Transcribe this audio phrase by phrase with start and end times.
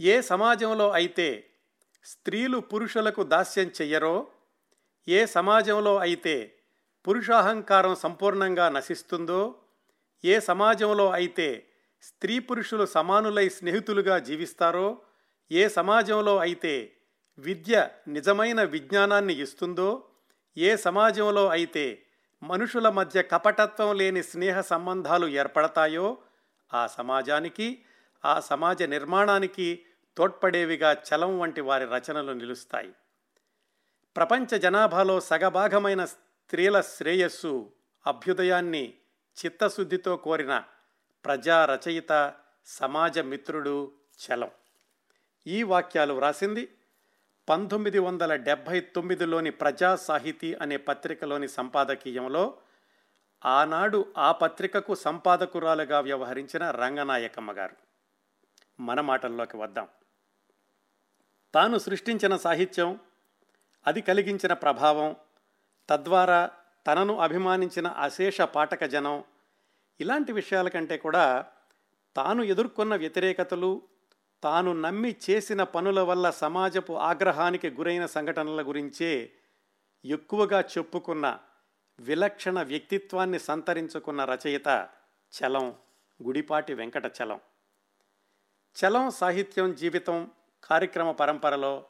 [0.00, 1.28] ఏ సమాజంలో అయితే
[2.04, 4.14] స్త్రీలు పురుషులకు దాస్యం చెయ్యరో
[5.08, 6.36] ఏ సమాజంలో అయితే
[7.04, 9.42] పురుషాహంకారం సంపూర్ణంగా నశిస్తుందో
[10.24, 11.48] ఏ సమాజంలో అయితే
[12.02, 14.88] స్త్రీ పురుషులు సమానులై స్నేహితులుగా జీవిస్తారో
[15.50, 16.74] ఏ సమాజంలో అయితే
[17.38, 17.74] విద్య
[18.08, 19.90] నిజమైన విజ్ఞానాన్ని ఇస్తుందో
[20.56, 21.84] ఏ సమాజంలో అయితే
[22.42, 26.06] మనుషుల మధ్య కపటత్వం లేని స్నేహ సంబంధాలు ఏర్పడతాయో
[26.70, 27.68] ఆ సమాజానికి
[28.24, 29.68] ఆ సమాజ నిర్మాణానికి
[30.16, 32.94] తోడ్పడేవిగా చలం వంటి వారి రచనలు నిలుస్తాయి.
[34.16, 37.72] ప్రపంచ జనాభాలో సగభాగమైన స్త్రీల శ్రేయస్సు
[38.06, 38.94] అభ్యుదయాన్ని
[39.44, 40.64] చిత్తశుద్ధితో కోరిన
[41.24, 42.34] ప్రజా రచయిత
[42.66, 43.92] సమాజ మిత్రుడు
[44.26, 44.50] చలం.
[45.46, 46.74] ఈ వాక్యాలు వ్రాసింది
[47.48, 52.58] పంతొమ్మిది వందల డెబ్భై తొమ్మిదిలోని ప్రజా సాహితీ అనే పత్రికలోని సంపాదకీయంలో
[53.44, 57.76] ఆనాడు ఆ పత్రికకు సంపాదకురాలుగా వ్యవహరించిన రంగనాయకమ్మ గారు.
[58.82, 59.88] మన మాటల్లోకి వద్దాం.
[61.54, 62.90] తాను సృష్టించిన సాహిత్యం
[63.86, 65.08] అది కలిగించిన ప్రభావం
[65.88, 66.40] తద్వారా
[66.86, 69.16] తనను అభిమానించిన అశేష పాఠక జనం
[70.00, 71.24] ఇలాంటి విషయాల కంటే కూడా
[72.16, 73.72] తాను ఎదుర్కొన్న వ్యతిరేకతలు
[74.42, 79.12] తాను నమ్మి చేసిన పనుల వల్ల సమాజపు ఆగ్రహానికి గురైన సంఘటనల గురించే
[80.04, 81.26] ఎక్కువగా చెప్పుకున్న
[81.98, 84.68] విలక్షణ వ్యక్తిత్వాన్ని సంతరించుకున్న రచయిత
[85.32, 85.66] చలం
[86.20, 87.40] గుడిపాటి వెంకట చలం
[88.76, 90.18] చలం సాహిత్యం జీవితం
[90.70, 91.84] కార్యక్రమ పరంపరలో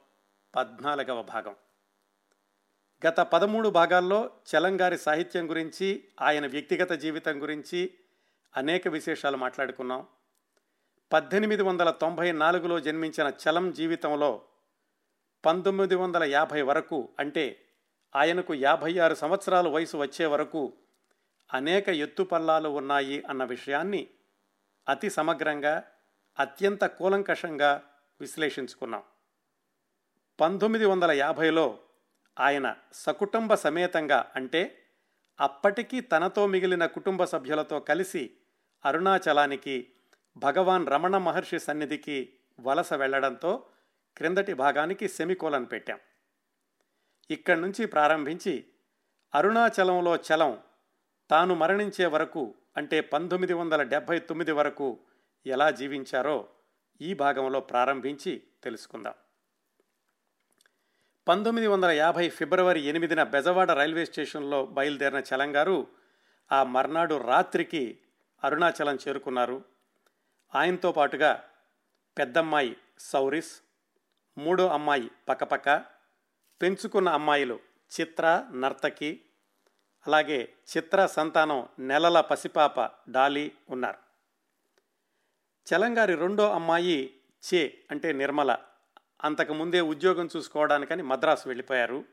[0.57, 1.57] పద్నాలుగవ భాగం.
[3.07, 7.95] గత పదమూడు భాగాల్లో చలంగారి సాహిత్యం గురించి ఆయన వ్యక్తిగత జీవితం గురించి
[8.57, 10.07] అనేక విశేషాలు మాట్లాడుకున్నాం.
[11.13, 14.43] పద్దెనిమిది వందల తొంభై నాలుగులో జన్మించిన చలం జీవితంలో
[15.45, 17.67] పంతొమ్మిది వందల యాభై వరకు అంటే
[18.17, 20.73] ఆయనకు యాభై ఆరు సంవత్సరాల వయసు వచ్చే వరకు
[21.55, 24.09] అనేక ఎత్తుపల్లాలు ఉన్నాయి అన్న విషయాన్ని
[24.89, 25.85] అతి సమగ్రంగా
[26.39, 27.90] అత్యంత కూలంకషంగా
[28.21, 29.03] విశ్లేషించుకున్నాం.
[30.41, 31.79] పంతొమ్మిది వందల యాభైలో
[32.41, 34.85] ఆయన సకుటుంబ సమేతంగా అంటే
[35.41, 38.31] అప్పటికి తనతో మిగిలిన కుటుంబ సభ్యులతో కలిసి
[38.85, 39.93] అరుణాచలానికి
[40.37, 43.67] భగవాన్ రమణ మహర్షి సన్నిధికి వలస వెళ్ళడంతో
[44.17, 46.01] క్రిందటి భాగానికి సెమికోలన్ పెట్టాం.
[47.31, 48.65] ఇక్కడి నుంచి ప్రారంభించి
[49.35, 50.61] అరుణాచలంలో చలం
[51.31, 54.99] తాను మరణించే వరకు అంటే పంతొమ్మిది వందల డెబ్భై తొమ్మిది వరకు
[55.47, 56.49] ఎలా జీవించారో
[57.03, 59.15] ఈ భాగంలో ప్రారంభించి తెలుసుకుందాం.
[61.29, 65.87] పంతొమ్మిది వందల యాభై ఫిబ్రవరి ఎనిమిదిన బెజవాడ రైల్వే స్టేషన్లో బయలుదేరిన చలంగారు
[66.53, 67.99] ఆ మర్నాడు రాత్రికి
[68.45, 69.65] అరుణాచలం చేరుకున్నారు.
[70.55, 71.45] ఆయనతో పాటుగా
[72.19, 73.61] పెద్దమ్మాయి సౌరిస్
[74.39, 75.85] మూడో అమ్మాయి పక్కపక్క
[76.63, 77.61] పెంచుకున్న అమ్మాయిలు
[78.01, 79.21] చిత్ర నర్తకి
[80.07, 82.81] అలాగే చిత్ర సంతానం నెలల పసిపాప
[83.11, 84.10] డాలి ఉన్నారు.
[85.67, 87.21] చలంగారి రెండో అమ్మాయి
[87.55, 88.59] చే అంటే నిర్మల.
[89.25, 92.05] అంతకుముందే ఉద్యోగం చూసుకోవడానికని మద్రాసు వెళ్ళిపోయారు.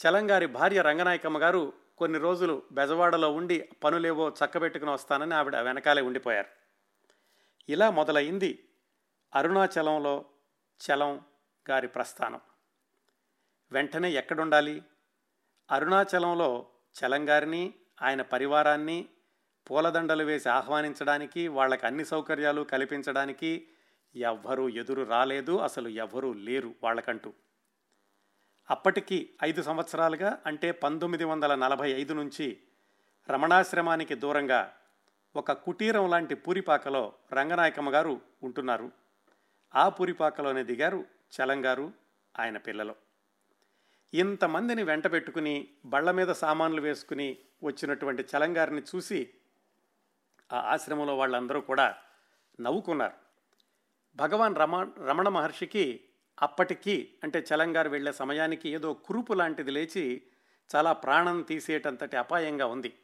[0.00, 6.48] చలంగారి భార్య రంగనాయకమ్మ గారు కొన్ని రోజులు బెజవాడలో ఉండి పనులేవో చక్కబెట్టుకుని వస్తానని ఆవిడ వెనకాలే ఉండిపోయారు.
[7.68, 8.68] ఇలా మొదలైంది
[9.34, 10.24] అరుణాచలంలో
[10.80, 11.20] చలం
[11.70, 12.40] గారి ప్రస్థానం.
[13.72, 14.82] వెంటనే ఎక్కడుండాలి?
[15.70, 19.08] అరుణాచలంలో చలం గారిని ఆయన పరివారాన్ని
[19.70, 23.68] పూలదండలు వేసి ఆహ్వానించడానికి వాళ్ళకి అన్ని సౌకర్యాలు కల్పించడానికి
[24.16, 27.32] ఎవ్వరూ ఎదురు రాలేదు అసలు ఎవ్వరూ లేరు వాళ్ళకంటూ.
[28.70, 32.58] అప్పటికి ఐదు సంవత్సరాలుగా అంటే పంతొమ్మిది వందల నలభై ఐదు నుంచి
[33.30, 34.74] రమణాశ్రమానికి దూరంగా
[35.36, 38.90] ఒక కుటీరం లాంటి పూరిపాకలో రంగనాయకమ్మ గారు ఉంటున్నారు.
[39.74, 41.04] ఆ పూరిపాకలోనే దిగారు
[41.36, 41.92] చలంగారు
[42.38, 42.94] ఆయన పిల్లలు.
[44.14, 49.30] ఇంతమందిని వెంట పెట్టుకుని బళ్ళ మీద సామాన్లు వేసుకుని వచ్చినటువంటి చలంగారిని చూసి
[50.52, 51.96] ఆ ఆశ్రమంలో వాళ్ళందరూ కూడా
[52.60, 53.12] నవ్వుకున్నారు.
[54.16, 56.04] భగవాన్ రమ రమణ మహర్షికి
[56.42, 60.22] అప్పటికి అంటే చలంగారు వెళ్ళే సమయానికి ఏదో కురుపు లాంటిది లేచి
[60.76, 62.98] చాలా ప్రాణం తీసేటంతటి అపాయంగా ఉంది.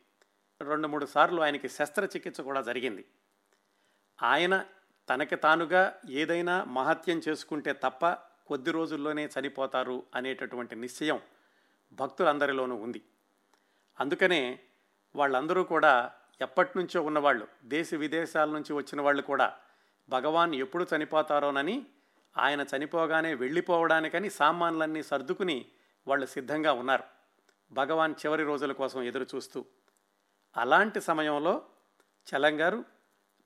[0.61, 3.05] రెండు మూడు సార్లు ఆయనకి శస్త్రచికిత్స కూడా జరిగింది.
[4.23, 4.65] ఆయన
[5.11, 8.13] తనకి తానుగా ఏదైనా మహత్యం చేసుకుంటే తప్ప
[8.47, 11.21] కొద్ది రోజుల్లోనే చనిపోతారు అనేటటువంటి నిశ్చయం
[11.93, 13.03] భక్తులందరిలోనూ ఉంది.
[14.01, 14.59] అందుకనే
[15.17, 16.13] వాళ్ళందరూ కూడా
[16.43, 19.49] ఎప్పటి నుంచో ఉన్నవాళ్ళు దేశ విదేశాల నుంచి వచ్చిన వాళ్ళు కూడా
[20.09, 21.77] భగవాన్ ఎప్పుడు చనిపోతారోనని
[22.37, 25.67] ఆయన చనిపోగానే వెళ్ళిపోవడానికని సామాన్లన్నీ సర్దుకుని
[26.07, 27.05] వాళ్ళు సిద్ధంగా ఉన్నారు.
[27.73, 29.65] భగవాన్ చివరి రోజుల కోసం ఎదురు చూస్తూ
[30.57, 31.63] అలాంటి సమయంలో
[32.27, 32.85] చలంగారు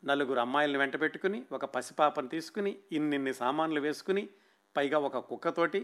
[0.04, 4.28] నలుగురు అమ్మాయిలను వెంట పెట్టుకుని ఒక పసిపాపను తీసుకుని ఇన్నిన్ని సామాన్లు వేసుకుని
[4.76, 5.80] పైగా ఒక కుక్కతోటి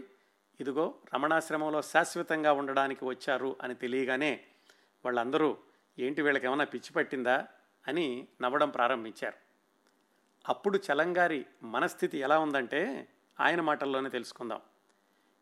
[0.59, 4.43] ఇదిగో రమణాశ్రమంలో శాశ్వతంగా ఉండడానికి వచ్చారు అని తెలియగానే
[5.05, 5.57] వాళ్ళందరూ
[5.99, 7.47] ఏంటి వీళ్ళకి ఏమైనా పిచ్చి పట్టిందా
[7.87, 9.37] అని నవ్వడం ప్రారంభించారు.
[10.49, 13.07] అప్పుడు చలంగారి మనస్థితి ఎలా ఉందంటే
[13.39, 14.61] ఆయన మాటల్లోనే తెలుసుకుందాం.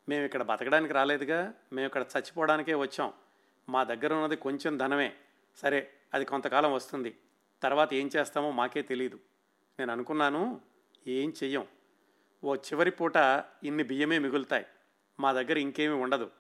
[0.10, 3.14] మేము ఇక్కడ బతకడానికి రాలేదుగా మేము ఇక్కడ చచ్చిపోవడానికే వచ్చాం.
[3.70, 5.14] మా దగ్గర ఉన్నది కొంచెం ధనమే.
[5.56, 7.18] సరే అది కొంతకాలం వస్తుంది.
[7.64, 9.20] తర్వాత ఏం చేస్తామో మాకే తెలియదు
[9.80, 10.62] నేను అనుకున్నాను
[11.08, 11.68] ఏం చెయ్యం?
[12.44, 13.18] ఓ చివరి పూట
[13.64, 14.66] ఇన్ని బియ్యమే మిగులుతాయి.
[15.20, 16.32] మా దగ్గర ఇంకేమీ ఉండదు.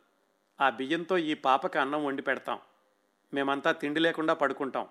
[0.61, 2.59] ఆ బియ్యంతో ఈ పాపకి అన్నం వండి పెడతాం.
[3.33, 4.89] మేమంతా తిండి లేకుండా పడుకుంటాం.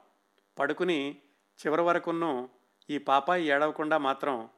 [0.59, 1.21] పడుకుని
[1.61, 2.49] చివరి వరకును
[2.91, 4.49] ఈ పాపాయి ఏడవకుండా మాత్రం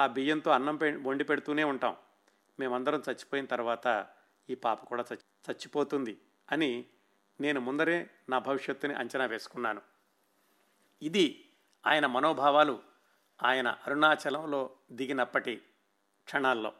[0.00, 1.96] ఆ బియ్యంతో అన్నం పె వండి పెడుతూనే ఉంటాం.
[2.60, 4.06] మేమందరం చచ్చిపోయిన తర్వాత
[4.50, 6.20] ఈ పాప కూడా చచ్చి చచ్చిపోతుంది
[6.52, 6.84] అని
[7.40, 9.82] నేను ముందరే నా భవిష్యత్తుని అంచనా వేసుకున్నాను.
[11.02, 11.48] ఇది
[11.86, 12.82] ఆయన మనోభావాలు
[13.42, 15.62] ఆయన అరుణాచలంలో దిగినప్పటి
[16.24, 16.72] క్షణాల్లో.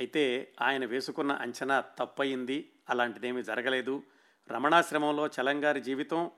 [0.00, 2.72] అయితే ఆయన వేసుకున్న అంచనా తప్పయింది.
[2.90, 4.02] అలాంటిదేమీ జరగలేదు.
[4.48, 6.30] రమణాశ్రమంలో చలంగారి జీవితం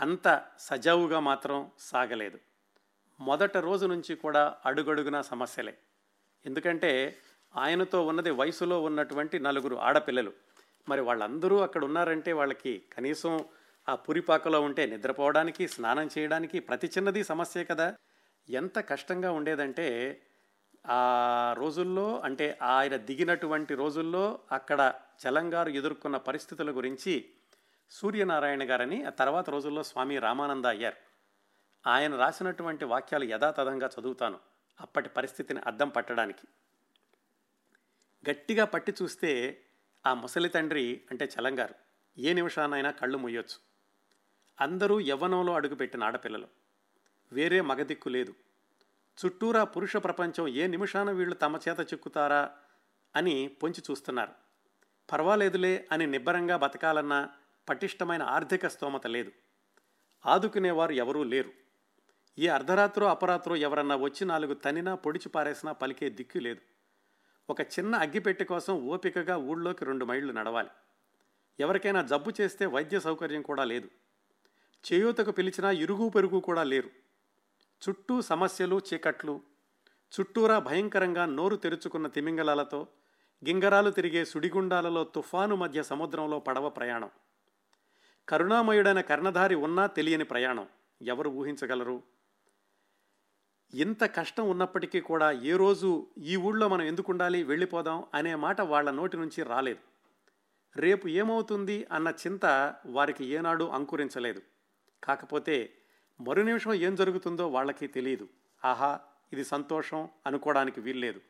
[0.00, 2.38] అంత సజావుగా మాత్రం సాగలేదు.
[3.20, 5.78] మొదట రోజు నుంచి కూడా అడుగడుగున సమస్యలే.
[6.46, 7.16] ఎందుకంటే
[7.56, 10.32] ఆయనతో ఉన్నది వయసులో ఉన్నటువంటి నలుగురు ఆడపిల్లలు.
[10.88, 13.44] మరి వాళ్ళందరూ అక్కడ ఉన్నారంటే వాళ్ళకి కనీసం
[13.88, 17.96] ఆ పురిపాకలో ఉంటే నిద్రపోవడానికి స్నానం చేయడానికి ప్రతి చిన్నది సమస్యే కదా.
[18.50, 20.20] ఎంత కష్టంగా ఉండేదంటే
[20.88, 24.94] ఆ రోజుల్లో అంటే ఆయన దిగినటువంటి రోజుల్లో అక్కడ
[25.26, 27.30] చలంగారు ఎదుర్కొన్న పరిస్థితుల గురించి
[27.90, 30.96] సూర్యనారాయణ గారని ఆ తర్వాత రోజుల్లో స్వామి రామానంద అయ్యారు.
[31.86, 34.38] ఆయన రాసినటువంటి వాక్యాలు యథాతథంగా చదువుతాను
[34.80, 36.46] అప్పటి పరిస్థితిని అద్దం పట్టడానికి.
[38.30, 39.62] గట్టిగా పట్టి చూస్తే
[40.06, 41.74] ఆ ముసలి తండ్రి అంటే చలంగారు
[42.18, 43.58] ఏ నిమిషానైనా కళ్ళు ముయ్యొచ్చు
[44.60, 46.48] అందరూ యవ్వనంలో అడుగుపెట్టిన ఆడపిల్లలు
[47.32, 48.34] వేరే మగదిక్కు లేదు.
[49.26, 52.50] చుట్టూరా పురుష ప్రపంచం ఏ నిమిషాన వీళ్ళు తమ చేత చిక్కుతారా
[53.16, 54.32] అని పొంచి చూస్తున్నారు.
[55.12, 57.28] పర్వాలేదులే అని నిబ్బరంగా బతకాలన్నా
[57.68, 59.32] పటిష్టమైన ఆర్థిక స్తోమత లేదు.
[60.26, 61.50] ఆదుకునేవారు ఎవరూ లేరు.
[62.38, 66.60] ఏ అర్ధరాత్రో అపరాత్రో ఎవరన్నా వచ్చి నాలుగు తనినా పొడిచి పారేసినా పలికే దిక్కు లేదు.
[67.50, 70.68] ఒక చిన్న అగ్గిపెట్టె కోసం ఓపికగా ఊళ్ళోకి రెండు మైళ్ళు నడవాలి.
[71.60, 73.88] ఎవరికైనా జబ్బు చేస్తే వైద్య సౌకర్యం కూడా లేదు.
[74.92, 76.90] చేయూతకు పిలిచినా ఇరుగు పెరుగు కూడా లేరు.
[77.88, 79.40] చుట్టూ సమస్యలు చీకట్లు
[80.20, 82.86] చుట్టూరా భయంకరంగా నోరు తెరుచుకున్న తిమింగలాలతో
[83.48, 87.10] గింగరాలు తిరిగే సుడిగుండాలలో తుఫాను మధ్య సముద్రంలో పడవ ప్రయాణం.
[88.28, 90.68] కరుణామయుడైన కర్ణధారి ఉన్నా తెలియని ప్రయాణం.
[91.02, 92.02] ఎవరు ఊహించగలరు?
[93.74, 98.90] ఇంత కష్టం ఉన్నప్పటికీ కూడా ఏ రోజు ఈ ఊళ్ళో మనం ఎందుకు ఉండాలి వెళ్ళిపోదాం అనే మాట వాళ్ళ
[98.90, 99.78] నోటి నుంచి రాలేదు.
[100.76, 104.42] రేపు ఏమవుతుంది అన్న చింత వారికి ఏనాడు అంకురించలేదు.
[105.04, 105.79] కాకపోతే
[106.20, 108.28] మరు నిమిషం ఏం జరుగుతుందో వాళ్ళకి తెలియదు
[108.64, 109.00] ఆహా
[109.32, 111.20] ఇది సంతోషం అనుకోవడానికి వీల్లేదు.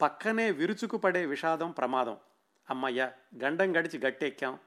[0.00, 2.16] పక్కనే విరుచుకుపడే విషాదం ప్రమాదం.
[2.70, 3.12] అమ్మయ్య
[3.44, 4.58] గండం గడిచి గట్టెక్కాం.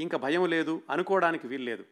[0.00, 1.84] ఇంక భయం లేదు అనుకోవడానికి వీల్లేదు.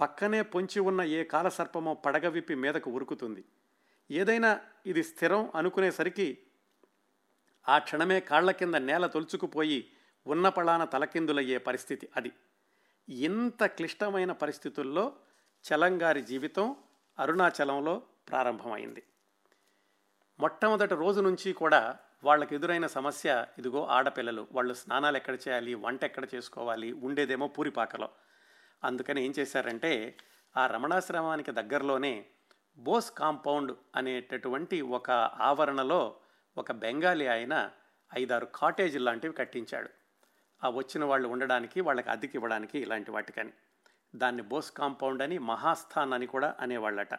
[0.00, 3.44] పక్కనే పొంచి ఉన్న ఏ కాలసర్పమో పడగ విప్పి మీదకు ఉరుకుతుంది.
[4.10, 6.38] ఏదైనా ఇది స్థిరం అనుకునేసరికి
[7.68, 9.90] ఆ క్షణమే కాళ్ళ కింద నేల తొలుచుకుపోయి
[10.26, 12.32] ఉన్న పళాన తలకిందులయ్యే పరిస్థితి అది.
[13.08, 15.16] ఇంత క్లిష్టమైన పరిస్థితుల్లో
[15.64, 16.76] చలంగారి జీవితం
[17.18, 19.02] అరుణాచలంలో ప్రారంభమైంది.
[20.40, 26.26] మొట్టమొదటి రోజు నుంచి కూడా వాళ్ళకి ఎదురైన సమస్య ఇదిగో ఆడపిల్లలు వాళ్ళు స్నానాలు ఎక్కడ చేయాలి వంట ఎక్కడ
[26.34, 28.08] చేసుకోవాలి ఉండేదేమో పూరిపాకలో.
[28.84, 30.18] అందుకని ఏం చేశారంటే
[30.56, 32.26] ఆ రమణాశ్రమానికి దగ్గరలోనే
[32.78, 36.16] బోస్ కాంపౌండ్ అనేటటువంటి ఒక ఆవరణలో
[36.56, 37.70] ఒక బెంగాలీ ఆయన
[38.14, 39.90] ఐదారు కాటేజ్ లాంటివి కట్టించాడు.
[40.64, 43.52] ఆ వచ్చిన వాళ్ళు ఉండడానికి వాళ్ళకి అద్దెకి ఇవ్వడానికి ఇలాంటి వాటికని.
[44.14, 47.14] దాన్ని బోస్ కాంపౌండ్ అని మహాస్థాన్ అని కూడా అనేవాళ్ళట.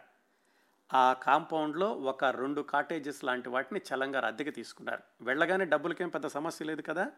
[0.94, 5.02] ఆ కాంపౌండ్లో ఒక రెండు కాటేజెస్ లాంటి వాటిని చలంగారు అద్దెకి తీసుకున్నారు.
[5.20, 7.10] వెళ్ళగానే డబ్బులకేం పెద్ద సమస్య లేదు కదా?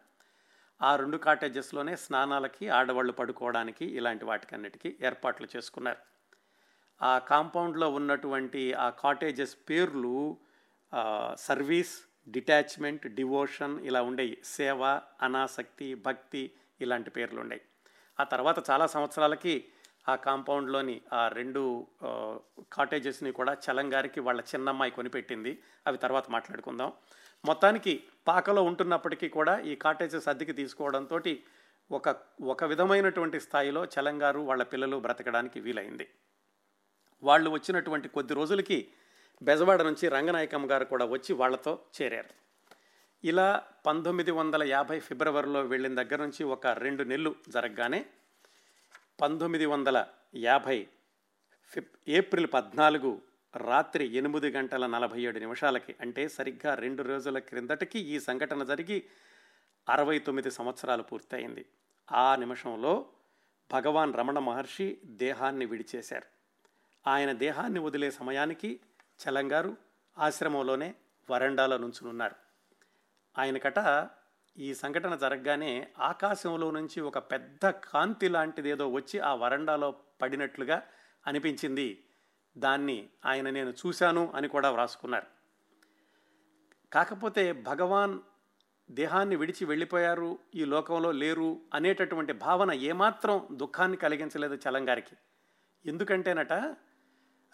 [0.83, 5.99] ఆ రెండు కాటేజెస్లోనే స్నానాలకి ఆడవాళ్ళు పడుకోవడానికి ఇలాంటి వాటికన్నిటికీ ఏర్పాట్లు చేసుకున్నారు.
[7.03, 10.39] ఆ కాంపౌండ్లో ఉన్నటువంటి ఆ కాటేజెస్ పేర్లు
[11.35, 14.85] సర్వీస్ డిటాచ్మెంట్ డివోషన్ ఇలా ఉండేవి సేవ
[15.23, 17.68] అనాసక్తి భక్తి ఇలాంటి పేర్లు ఉండేవి
[18.21, 19.65] ఆ తర్వాత చాలా సంవత్సరాలకి
[20.09, 21.87] ఆ కాంపౌండ్లోని ఆ రెండు
[22.73, 25.63] కాటేజెస్ని కూడా చలంగారికి వాళ్ళ చిన్నమ్మాయి కొనిపెట్టింది.
[25.87, 26.93] అవి తర్వాత మాట్లాడుకుందాం.
[27.45, 31.21] మొత్తానికి పాకలో ఉంటున్నప్పటికీ కూడా ఈ కాటేజెస్ అద్దెకి తీసుకోవడంతో
[31.91, 36.09] ఒక ఒక విధమైనటువంటి స్థాయిలో చలంగారు వాళ్ళ పిల్లలు బ్రతకడానికి వీలైంది.
[37.23, 38.89] వాళ్ళు వచ్చినటువంటి కొద్ది రోజులకి
[39.43, 42.48] బెజవాడ నుంచి రంగనాయకమ్మ గారు కూడా వచ్చి వాళ్ళతో చేరారు.
[43.25, 48.07] ఇలా పంతొమ్మిది వందల యాభై ఫిబ్రవరిలో వెళ్ళిన దగ్గర నుంచి ఒక రెండు నెలలు జరగగానే
[49.21, 50.89] పంతొమ్మిది వందల యాభై
[51.65, 53.23] ఫిబ్ ఏప్రిల్ పద్నాలుగు
[53.57, 59.05] రాత్రి ఎనిమిది గంటల నలభై ఏడు నిమిషాలకి అంటే సరిగ్గా రెండు రోజుల క్రిందటికి ఈ సంఘటన జరిగి
[59.89, 61.67] అరవై తొమ్మిది సంవత్సరాలు పూర్తయింది.
[62.13, 63.07] ఆ నిమిషంలో
[63.73, 66.27] భగవాన్ రమణ మహర్షి దేహాన్ని విడిచేశారు.
[67.11, 68.81] ఆయన దేహాన్ని వదిలే సమయానికి
[69.29, 69.77] చలంగారు
[70.19, 70.95] ఆశ్రమంలోనే
[71.31, 72.48] వరండాలో నుంచునున్నారు.
[73.39, 74.09] ఆయనకట
[74.59, 80.83] ఈ సంఘటన జరగగానే ఆకాశంలో నుంచి ఒక పెద్ద కాంతి లాంటిదేదో వచ్చి ఆ వరండాలో పడినట్లుగా
[81.27, 82.05] అనిపించింది.
[82.57, 85.27] దాన్ని ఆయన నేను చూశాను అని కూడా వ్రాసుకున్నారు.
[86.93, 88.19] కాకపోతే భగవాన్
[88.91, 95.17] దేహాన్ని విడిచి వెళ్ళిపోయారు ఈ లోకంలో లేరు అనేటటువంటి భావన ఏమాత్రం దుఃఖాన్ని కలిగించలేదు చలంగారికి
[95.87, 96.53] ఎందుకంటేనట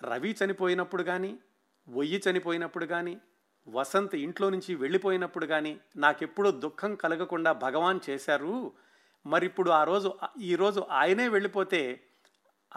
[0.03, 1.39] రవి చనిపోయినప్పుడు కానీ
[1.89, 3.21] ఒయ్యి చనిపోయినప్పుడు కానీ
[3.69, 8.73] వసంత్ ఇంట్లో నుంచి వెళ్ళిపోయినప్పుడు కానీ నాకెప్పుడూ దుఃఖం కలగకుండా భగవాన్ చేశారు.
[9.27, 12.01] మరి ఇప్పుడు ఆ రోజు ఈరోజు ఆయనే వెళ్ళిపోతే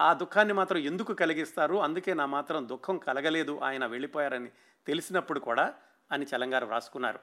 [0.00, 1.76] ఆ దుఃఖాన్ని మాత్రం ఎందుకు కలిగిస్తారు?
[1.76, 4.50] అందుకే నా మాత్రం దుఃఖం కలగలేదు ఆయన వెళ్ళిపోయారని
[4.86, 5.74] తెలిసినప్పుడు కూడా
[6.12, 7.18] అని చలంగారు వ్రాసుకున్నారు.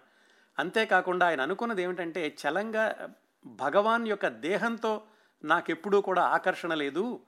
[0.59, 5.03] అంతేకాకుండా ఆయన అనుకున్నది ఏమిటంటే చలంగా భగవాన్ యొక్క దేహంతో
[5.43, 7.19] నాకెప్పుడూ కూడా ఆకర్షణ లేదు.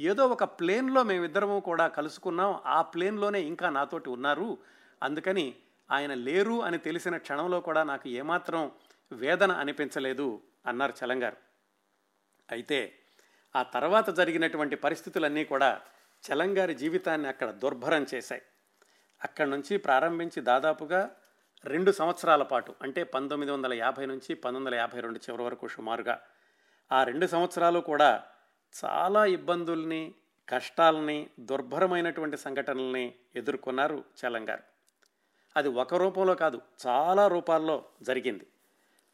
[0.00, 2.60] ఏదో ఒక ప్లేన్లో మేమిద్దరము కూడా కలుసుకున్నాం.
[2.66, 4.58] ఆ ప్లేన్లోనే ఇంకా నాతోటి ఉన్నారు.
[5.02, 5.54] అందుకని
[5.90, 8.72] ఆయన లేరు అని తెలిసిన క్షణంలో కూడా నాకు ఏమాత్రం
[9.12, 11.36] వేదన అనిపించలేదు అన్నారు చలంగారు.
[12.50, 12.98] అయితే
[13.56, 15.80] ఆ తర్వాత జరిగినటువంటి పరిస్థితులన్నీ కూడా
[16.30, 18.42] చలంగారి జీవితాన్ని అక్కడ దుర్భరం చేశాయి.
[19.22, 21.10] అక్కడి నుంచి ప్రారంభించి దాదాపుగా
[21.64, 26.20] రెండు సంవత్సరాల పాటు అంటే పంతొమ్మిది వందల యాభై నుంచి పంతొమ్మిది వందల యాభై రెండు చివరి వరకు సుమారుగా
[26.92, 28.24] ఆ రెండు సంవత్సరాలు కూడా
[28.84, 30.14] చాలా ఇబ్బందుల్ని
[30.48, 34.73] కష్టాలని దుర్భరమైనటువంటి సంఘటనల్ని ఎదుర్కొన్నారు చలంగారు.
[35.56, 38.46] అది ఒక రూపంలో కాదు చాలా రూపాల్లో జరిగింది.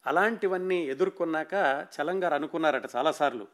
[0.07, 3.47] అలాంటివన్నీ ఎదుర్కొన్నాక చలంగారు అనుకున్నారట చాలాసార్లు.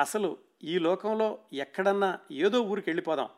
[0.00, 3.28] అసలు ఈ లోకంలో ఎక్కడన్నా ఏదో ఊరికి వెళ్ళిపోదాం.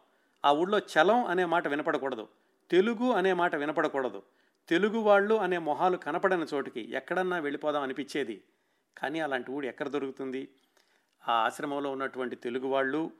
[0.45, 2.29] ఆ ఊళ్ళో చలం అనే మాట వినపడకూడదు.
[2.71, 4.23] తెలుగు అనే మాట వినపడకూడదు.
[4.69, 8.45] తెలుగు వాళ్ళు అనే మొహాలు కనపడని చోటికి ఎక్కడన్నా వెళ్ళిపోదాం అనిపించేది.
[8.99, 10.49] కానీ అలాంటి ఊడు ఎక్కడ దొరుకుతుంది?
[11.29, 13.11] ఆ ఆశ్రమంలో ఉన్నటువంటి తెలుగు వాళ్ళు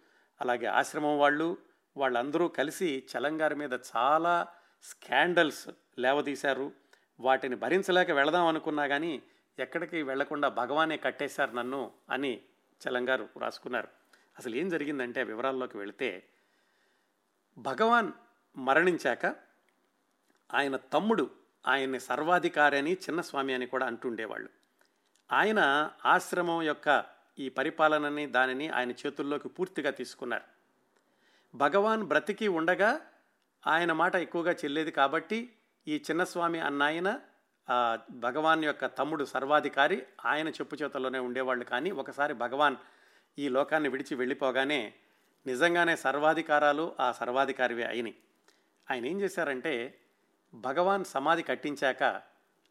[0.41, 1.57] అలాగే ఆశ్రమం వాళ్ళు
[1.97, 4.47] వాళ్ళందరూ కలిసి చలంగారి మీద చాలా
[4.85, 6.73] స్కాండల్స్ లేవదీశారు.
[7.21, 9.23] వాటిని భరించలేక వెళదాం అనుకున్నా కానీ
[9.59, 12.41] ఎక్కడికి వెళ్ళకుండా భగవానే కట్టేశారు నన్ను అని
[12.81, 13.89] చలంగారు రాసుకున్నారు.
[14.39, 16.23] అసలు ఏం జరిగిందంటే వివరాల్లోకి వెళితే
[17.59, 18.13] భగవాన్
[18.57, 19.27] మరణించాక
[20.55, 21.31] ఆయన తమ్ముడు
[21.67, 24.49] ఆయన్ని సర్వాధికారి అని చిన్నస్వామి అని కూడా అంటుండేవాళ్ళు.
[25.33, 27.05] ఆయన ఆశ్రమం యొక్క
[27.39, 30.45] ఈ పరిపాలనని దానిని ఆయన చేతుల్లోకి పూర్తిగా తీసుకున్నారు.
[31.57, 33.11] భగవాన్ బ్రతికి ఉండగా
[33.67, 35.53] ఆయన మాట ఎక్కువగా చెల్లేది కాబట్టి
[35.89, 37.21] ఈ చిన్నస్వామి అన్నాయన
[38.11, 41.65] భగవాన్ యొక్క తమ్ముడు సర్వాధికారి ఆయన చెప్పు చేతల్లోనే ఉండేవాళ్ళు.
[41.65, 42.77] కానీ ఒకసారి భగవాన్
[43.39, 44.95] ఈ లోకాన్ని విడిచి వెళ్ళిపోగానే
[45.47, 48.15] నిజంగానే సర్వాధికారాలు ఆ సర్వాధికారివే అయినాయి.
[48.91, 49.99] ఆయన ఏం చేశారంటే
[50.55, 52.23] భగవాన్ సమాధి కట్టించాక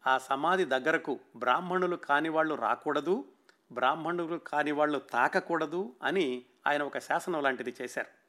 [0.08, 3.26] ఆ సమాధి దగ్గరకు బ్రాహ్మణులు కాని వాళ్ళు రాకూడదు
[3.72, 8.23] బ్రాహ్మణులు కాని వాళ్ళు తాకకూడదు అని ఆయన ఒక శాసనం లాంటిది చేశారు.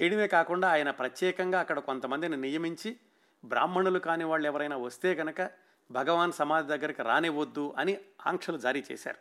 [0.00, 2.96] చేయడమే కాకుండా ఆయన ప్రత్యేకంగా అక్కడ కొంతమందిని నియమించి
[3.44, 5.50] బ్రాహ్మణులు కాని వాళ్ళు ఎవరైనా వస్తే గనక
[5.90, 9.18] భగవాన్ సమాధి దగ్గరికి రానివద్దు అని ఆంక్షలు జారీ చేశారు.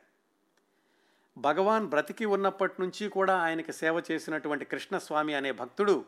[1.38, 6.06] భగవాన్ బ్రతికి ఉన్నప్పటి నుంచి కూడా ఆయనకి సేవ చేసినటువంటి కృష్ణస్వామి అనే భక్తుడు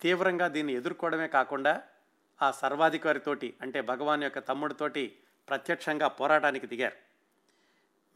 [0.00, 1.82] తీవ్రంగా దీన్ని ఎదుర్కోవడమే కాకుండా
[2.42, 5.16] ఆ సర్వాధికారితోటి అంటే భగవాన్ యొక్క తమ్ముడితోటి
[5.48, 6.96] ప్రత్యక్షంగా పోరాటానికి దిగారు.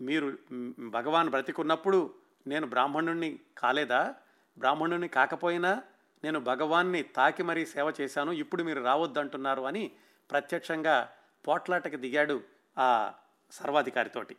[0.02, 0.38] మీరు
[0.78, 2.14] భగవాన్ బ్రతికున్నప్పుడు
[2.47, 4.14] నేను బ్రాహ్మణుణ్ణి కాలేదా?
[4.58, 5.82] బ్రాహ్మణుని కాకపోయినా
[6.24, 9.92] నేను భగవాన్ని తాకి మరీ సేవ చేశాను ఇప్పుడు మీరు రావద్దంటున్నారు అని
[10.30, 11.08] ప్రత్యక్షంగా
[11.48, 12.42] పోట్లాటకి దిగాడు
[12.78, 13.12] ఆ
[13.52, 14.36] సర్వాధికారితోటి.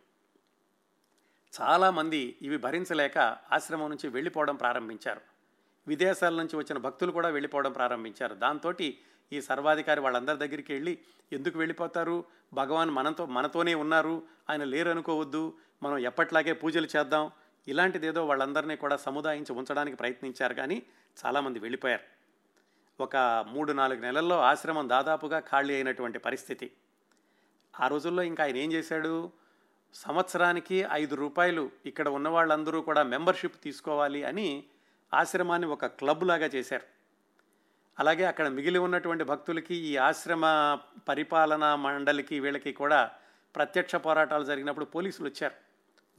[1.62, 3.18] చాలామంది ఇవి భరించలేక
[3.52, 5.22] ఆశ్రమం నుంచి వెళ్ళిపోవడం ప్రారంభించారు.
[5.88, 8.36] విదేశాల నుంచి వచ్చిన భక్తులు కూడా వెళ్ళిపోవడం ప్రారంభించారు.
[8.36, 8.74] దాంతో
[9.34, 11.00] ఈ సర్వాధికారి వాళ్ళందరి దగ్గరికి వెళ్ళి
[11.34, 12.24] ఎందుకు వెళ్ళిపోతారు?
[12.54, 14.24] భగవాన్ మనతో మనతోనే ఉన్నారు.
[14.50, 17.32] ఆయన లేరు అనుకోవద్దు మనం ఎప్పట్లాగే పూజలు చేద్దాం.
[17.68, 20.84] ఇలాంటిదేదో వాళ్ళందరినీ కూడా సముదాయించి ఉంచడానికి ప్రయత్నించారు కానీ
[21.26, 22.20] చాలామంది వెళ్ళిపోయారు.
[23.04, 26.72] ఒక మూడు నాలుగు నెలల్లో ఆశ్రమం దాదాపుగా ఖాళీ అయినటువంటి పరిస్థితి.
[27.80, 29.32] ఆ రోజుల్లో ఇంకా ఆయన ఏం చేశాడు?
[29.94, 34.64] సంవత్సరానికి ఐదు రూపాయలు ఇక్కడ ఉన్న వాళ్ళందరూ కూడా మెంబర్షిప్ తీసుకోవాలి అని
[35.14, 36.84] ఆశ్రమాన్ని ఒక క్లబ్ లాగా చేశారు.
[38.00, 40.44] అలాగే అక్కడ మిగిలి ఉన్నటువంటి భక్తులకి ఈ ఆశ్రమ
[41.08, 43.12] పరిపాలనా మండలికి వీళ్ళకి కూడా
[43.56, 45.70] ప్రత్యక్ష పోరాటాలు జరిగినప్పుడు పోలీసులు వచ్చారు.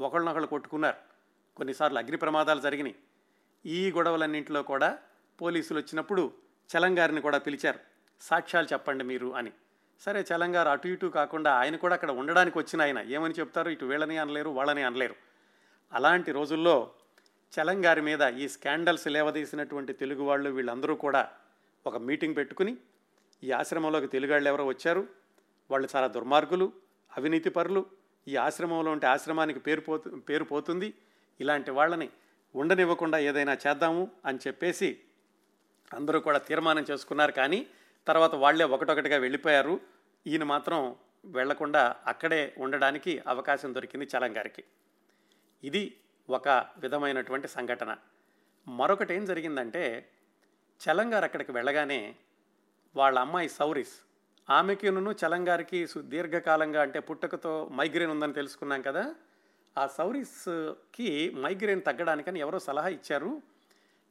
[0.03, 1.10] ఒకళ్ళనొకళ్ళు కొట్టుకున్నారు.
[1.61, 2.95] కొన్నిసార్లు అగ్ని ప్రమాదాలు జరిగినాయి.
[3.67, 4.99] ఈ గొడవలన్నింటిలో కూడా
[5.41, 6.33] పోలీసులు వచ్చినప్పుడు
[6.73, 7.79] చలంగారిని కూడా పిలిచారు.
[8.21, 9.53] సాక్ష్యాలు చెప్పండి మీరు అని.
[10.01, 12.99] సరే చలంగారు అటు ఇటు కాకుండా ఆయన కూడా అక్కడ ఉండడానికి వచ్చిన ఆయన.
[12.99, 13.69] ఏమని చెప్తారు?
[13.69, 15.15] ఇటు వీళ్ళని అనలేరు వాళ్ళని అనలేరు.
[15.93, 16.91] అలాంటి రోజుల్లో
[17.61, 21.31] చలంగారి మీద ఈ స్కాండల్స్ లేవదీసినటువంటి తెలుగు వాళ్ళు వీళ్ళందరూ కూడా
[21.87, 22.77] ఒక మీటింగ్ పెట్టుకుని
[23.45, 25.09] ఈ ఆశ్రమంలోకి తెలుగాళ్ళు ఎవరో వచ్చారు.
[25.71, 26.73] వాళ్ళు చాలా దుర్మార్గులు
[27.17, 27.87] అవినీతిపరులు.
[28.29, 30.95] ఈ ఆశ్రమంలో ఉంటే ఆశ్రమానికి పేరు పోతు పేరు పోతుంది.
[31.41, 32.11] ఇలాంటి వాళ్ళని
[32.55, 35.01] ఉండనివ్వకుండా ఏదైనా చేద్దాము అని చెప్పేసి
[35.95, 37.33] అందరూ కూడా తీర్మానం చేసుకున్నారు.
[37.33, 37.67] కానీ
[38.07, 39.81] తర్వాత వాళ్ళే ఒకటొకటిగా వెళ్ళిపోయారు.
[40.27, 44.65] ఈయన మాత్రం వెళ్ళకుండా అక్కడే ఉండడానికి అవకాశం దొరికింది చలంగారికి
[45.65, 45.97] ఇది
[46.31, 47.97] ఒక విధమైనటువంటి సంఘటన.
[48.69, 50.13] మరొకటి ఏం జరిగిందంటే
[50.81, 52.15] చలంగారు అక్కడికి వెళ్ళగానే
[52.97, 53.97] వాళ్ళ అమ్మాయి సౌరిస్
[54.51, 59.15] ఆమెకిను చలంగారికి దీర్ఘకాలంగా అంటే పుట్టకతో మైగ్రేన్ ఉందని తెలుసుకున్నాం కదా
[59.79, 63.43] ఆ సౌరీస్కి మైగ్రేన్ తగ్గడానికని ఎవరో సలహా ఇచ్చారు.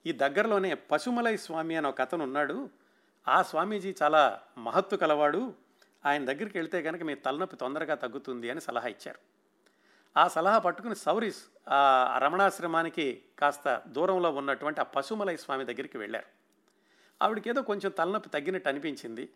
[0.06, 2.70] ఈ దగ్గరలోనే పశుమలై స్వామి అని ఒక అతను ఉన్నాడు.
[3.28, 5.54] ఆ స్వామీజీ చాలా మహత్తు కలవాడు.
[6.06, 9.20] ఆయన దగ్గరికి వెళ్తే కనుక మీ తలనొప్పి తొందరగా తగ్గుతుంది అని సలహా ఇచ్చారు.
[10.20, 16.26] ఆ సలహా పట్టుకుని సౌరీస్ ఆ రమణాశ్రమానికి కాస్త దూరంలో ఉన్నటువంటి ఆ పశుమలై స్వామి దగ్గరికి వెళ్ళారు.
[17.24, 19.30] ఆవిడకేదో ఏదో కొంచెం తలనొప్పి తగ్గినట్టు అనిపించింది.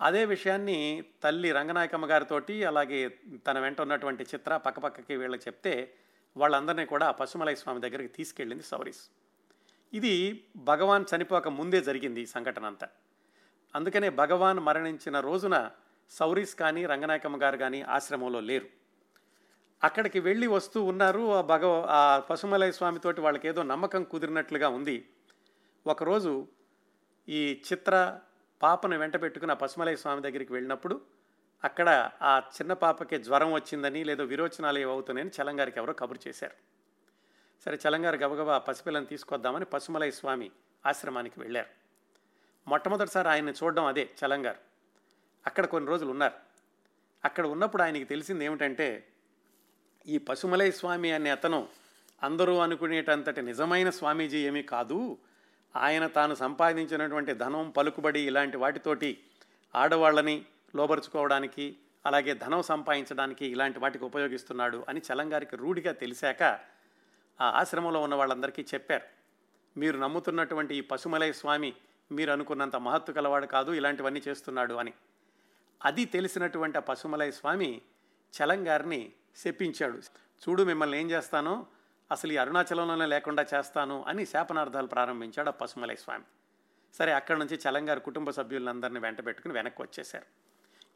[0.00, 5.94] అదే విషయాన్ని తల్లి రంగనాయకమ్మ గారితోటి అలాగే తన వెంట ఉన్నటువంటి చిత్ర పక్కపక్కకి వీళ్ళకి చెప్తే
[6.36, 9.10] వాళ్ళందరినీ కూడా పశుమలై స్వామి దగ్గరికి తీసుకెళ్ళింది సౌరీస్.
[9.92, 12.88] ఇది భగవాన్ చనిపోక ముందే జరిగింది ఈ సంఘటన అంతా.
[13.74, 15.70] అందుకనే భగవాన్ మరణించిన రోజున
[16.10, 18.66] సౌరీస్ కానీ రంగనాయకమ్మ గారు కానీ ఆశ్రమంలో లేరు.
[19.84, 21.32] అక్కడికి వెళ్ళి వస్తూ ఉన్నారు.
[21.32, 25.08] ఆ భగవ ఆ పశుమలై స్వామితోటి వాళ్ళకి ఏదో నమ్మకం కుదిరినట్లుగా ఉంది.
[25.86, 26.48] ఒకరోజు
[27.28, 28.18] ఈ చిత్ర
[28.62, 31.00] పాపను వెంట పెట్టుకుని ఆ పశుమలై స్వామి దగ్గరికి వెళ్ళినప్పుడు
[31.64, 36.52] అక్కడ ఆ చిన్న పాపకి జ్వరం వచ్చిందని లేదో విరోచనాలు ఏవవుతున్నాయని చలంగారికి ఎవరో కబురు చేశారు.
[37.64, 40.50] సరే చలంగారు గబగబా పసిపిల్లని తీసుకొద్దామని పశుమలై స్వామి
[40.86, 41.68] ఆశ్రమానికి వెళ్ళారు.
[42.68, 44.58] మొట్టమొదటిసారి ఆయన్ని చూడడం అదే చలంగారు
[45.46, 46.34] అక్కడ కొన్ని రోజులు ఉన్నారు.
[47.24, 49.06] అక్కడ ఉన్నప్పుడు ఆయనకి తెలిసింది ఏమిటంటే
[50.06, 51.68] ఈ పశుమలై స్వామి అనే అతను
[52.22, 55.18] అందరూ అనుకునేటంతటి నిజమైన స్వామీజీ ఏమీ కాదు.
[55.76, 59.18] ఆయన తాను సంపాదించినటువంటి ధనం పలుకుబడి ఇలాంటి వాటితోటి
[59.74, 60.44] ఆడవాళ్ళని
[60.76, 66.42] లోబరుచుకోవడానికి అలాగే ధనం సంపాదించడానికి ఇలాంటి వాటికి ఉపయోగిస్తున్నాడు అని చలంగారికి రూఢిగా తెలిసాక
[67.40, 69.04] ఆ ఆశ్రమంలో ఉన్న వాళ్ళందరికీ చెప్పారు.
[69.78, 71.74] మీరు నమ్ముతున్నటువంటి ఈ పశుమలై స్వామి
[72.12, 74.92] మీరు అనుకున్నంత మహత్తు కలవాడు కాదు ఇలాంటివన్నీ చేస్తున్నాడు అని.
[75.84, 77.82] అది తెలిసినటువంటి ఆ పశుమలై స్వామి
[78.42, 79.98] చలంగారిని శపించాడు.
[80.48, 81.66] చూడు మిమ్మల్ని ఏం చేస్తానో
[82.10, 86.24] అసలు ఈ అరుణాచలంలోనే లేకుండా చేస్తాను అని శాపనార్థాలు ప్రారంభించాడు ఆ పశుమలై స్వామి.
[86.94, 90.26] సరే అక్కడి నుంచి చలంగారు కుటుంబ సభ్యులందరినీ వెంట పెట్టుకుని వెనక్కి వచ్చేశారు.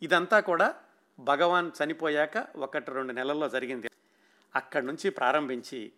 [0.02, 0.74] ఇదంతా కూడా
[1.18, 3.90] భగవాన్ చనిపోయాక ఒకటి రెండు నెలల్లో జరిగింది.
[4.56, 5.92] అక్కడి నుంచి ప్రారంభించి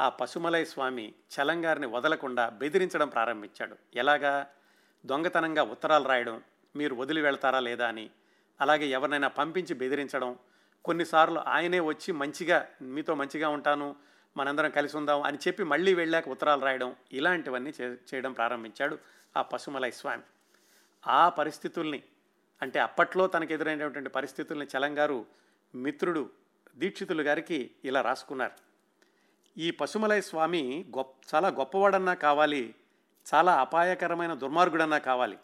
[0.00, 3.76] ఆ పశుమలై స్వామి చలంగారిని వదలకుండా బెదిరించడం ప్రారంభించాడు.
[3.94, 4.46] ఎలాగా?
[5.06, 6.42] దొంగతనంగా ఉత్తరాలు రాయడం
[6.76, 8.10] మీరు వదిలి వెళ్తారా లేదా అని
[8.60, 10.38] అలాగే ఎవరినైనా పంపించి బెదిరించడం.
[10.84, 13.96] కొన్నిసార్లు ఆయనే వచ్చి మంచిగా మీతో మంచిగా ఉంటాను
[14.36, 18.98] మనందరం కలిసి ఉందాం అని చెప్పి మళ్ళీ వెళ్ళాక ఉత్తరాలు రాయడం ఇలాంటివన్నీ చేయడం ప్రారంభించాడు
[19.36, 20.22] ఆ పశుమలై స్వామి.
[21.06, 22.02] ఆ పరిస్థితుల్ని
[22.62, 25.26] అంటే అప్పట్లో తనకు ఎదురైనటువంటి పరిస్థితుల్ని చలంగారు
[25.74, 26.30] మిత్రుడు
[26.76, 28.52] దీక్షితులు గారికి ఇలా రాసుకున్నారు.
[29.58, 32.74] ఈ పశుమలై స్వామి గొప్ప చాలా గొప్పవాడన్నా కావాలి
[33.34, 35.38] చాలా అపాయకరమైన దుర్మార్గుడన్నా కావాలి.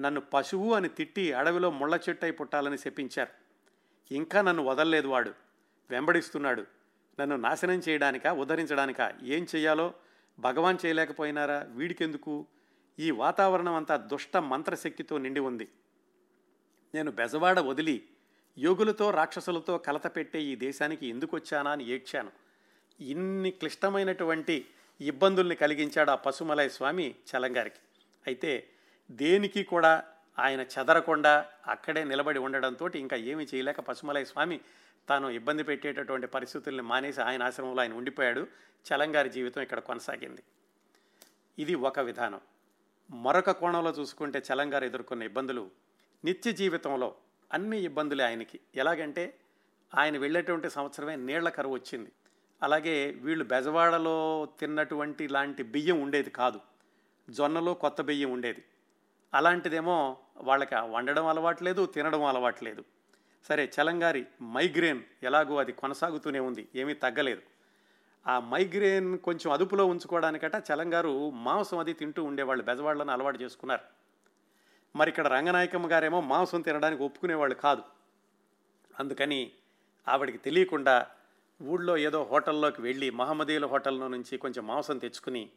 [0.00, 3.32] నన్ను పశువు అని తిట్టి అడవిలో ముళ్ళ చెట్టై పుట్టాలని చెప్పించారు
[4.14, 5.32] ఇంకా నన్ను వదల్లేదు వాడు.
[5.90, 6.83] వెంబడిస్తున్నాడు.
[7.20, 9.94] నన్ను నాశనం చేయడానికా ఉద్ధరించడానిక ఏం చేయాలో
[10.38, 11.66] భగవాన్ చేయలేకపోయినారా?
[11.68, 12.46] వీడికెందుకు?
[12.98, 15.68] ఈ వాతావరణం అంతా దుష్ట మంత్రశక్తితో నిండి ఉంది.
[16.94, 18.08] నేను బెజవాడ వదిలి
[18.58, 22.32] యోగులతో రాక్షసులతో కలతపెట్టే ఈ దేశానికి ఎందుకు వచ్చానా అని ఏడ్చాను.
[23.00, 24.66] ఇన్ని క్లిష్టమైనటువంటి
[25.00, 27.80] ఇబ్బందుల్ని కలిగించాడు ఆ పశుమలయ స్వామి చలంగారికి.
[28.26, 28.68] అయితే
[29.10, 30.04] దేనికి కూడా
[30.38, 34.60] ఆయన చెదరకుండా అక్కడే నిలబడి ఉండడంతో ఇంకా ఏమీ చేయలేక పశుమలయ స్వామి
[35.08, 38.46] తాను ఇబ్బంది పెట్టేటటువంటి పరిస్థితుల్ని మానేసి ఆయన ఆశ్రమంలో ఆయన ఉండిపోయాడు.
[38.84, 40.42] చలంగారి జీవితం ఇక్కడ కొనసాగింది.
[41.58, 42.40] ఇది ఒక విధానం.
[43.10, 45.70] మరొక కోణంలో చూసుకుంటే చలంగారు ఎదుర్కొన్న ఇబ్బందులు
[46.24, 47.14] నిత్య జీవితంలో
[47.52, 48.60] అన్ని ఇబ్బందులే ఆయనకి.
[48.74, 49.38] ఎలాగంటే
[49.94, 52.12] ఆయన వెళ్ళేటువంటి సంవత్సరమే నీళ్ళ కరువు వచ్చింది.
[52.62, 56.60] అలాగే వీళ్ళు బెజవాడలో తిన్నటువంటి లాంటి బియ్యం ఉండేది కాదు.
[57.30, 58.64] జొన్నలో కొత్త బియ్యం ఉండేది.
[59.34, 62.84] అలాంటిదేమో వాళ్ళకి వండడం అలవాట్లేదు తినడం అలవాట్లేదు
[63.48, 67.42] సరే చలంగారి మైగ్రేన్ ఎలాగో అది కొనసాగుతూనే ఉంది ఏమీ తగ్గలేదు.
[68.26, 73.82] ఆ మైగ్రేన్ కొంచెం అదుపులో ఉంచుకోవడానికట చలంగారు మాంసం అది తింటూ ఉండేవాళ్ళు బెజవాళ్ళని అలవాటు చేసుకున్నారు.
[74.96, 77.82] మరి ఇక్కడ రంగనాయకమ్మ గారేమో మాంసం తినడానికి ఒప్పుకునేవాళ్ళు కాదు.
[78.98, 79.52] అందుకని
[80.08, 81.06] ఆవిడికి తెలియకుండా
[81.62, 85.50] ఊళ్ళో ఏదో హోటల్లోకి వెళ్ళి మహమ్మదీయుల హోటల్లో నుంచి కొంచెం మాంసం తెచ్చుకుని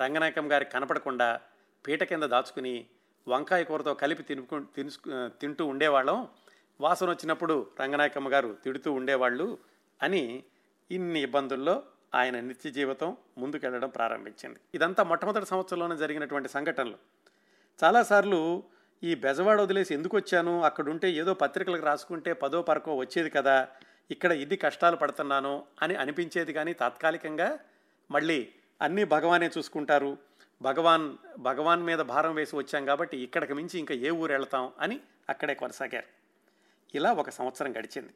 [0.00, 1.40] రంగనాయకం గారికి కనపడకుండా
[1.86, 2.86] పీట కింద దాచుకుని
[3.28, 4.66] వంకాయ కూరతో కలిపి తినుకు
[5.40, 6.28] తింటూ ఉండేవాళ్ళం.
[6.80, 9.58] వాసన వచ్చినప్పుడు రంగనాయకమ్మ గారు తిడుతూ ఉండేవాళ్ళు
[10.02, 10.44] అని
[10.90, 11.82] ఇన్ని ఇబ్బందుల్లో
[12.14, 14.60] ఆయన నిత్య జీవితం ముందుకెళ్ళడం ప్రారంభించింది.
[14.74, 16.98] ఇదంతా మొట్టమొదటి సంవత్సరంలోనే జరిగినటువంటి సంఘటనలు.
[17.84, 18.62] చాలాసార్లు
[19.02, 20.62] ఈ బెజవాడ వదిలేసి ఎందుకు వచ్చాను?
[20.62, 23.68] అక్కడుంటే ఏదో పత్రికలకు రాసుకుంటే పదో పరకో వచ్చేది కదా
[24.10, 27.58] ఇక్కడ ఇది కష్టాలు పడుతున్నాను అని అనిపించేది కానీ తాత్కాలికంగా
[28.10, 28.48] మళ్ళీ
[28.82, 30.18] అన్నీ భగవానే చూసుకుంటారు.
[30.62, 35.54] భగవాన్ భగవాన్ మీద భారం వేసి వచ్చాం కాబట్టి ఇక్కడికి మించి ఇంకా ఏ ఊరు వెళ్తాం అని అక్కడే
[35.54, 36.15] కొనసాగారు.
[36.96, 38.12] ఇలా ఒక సంవత్సరం గడిచింది.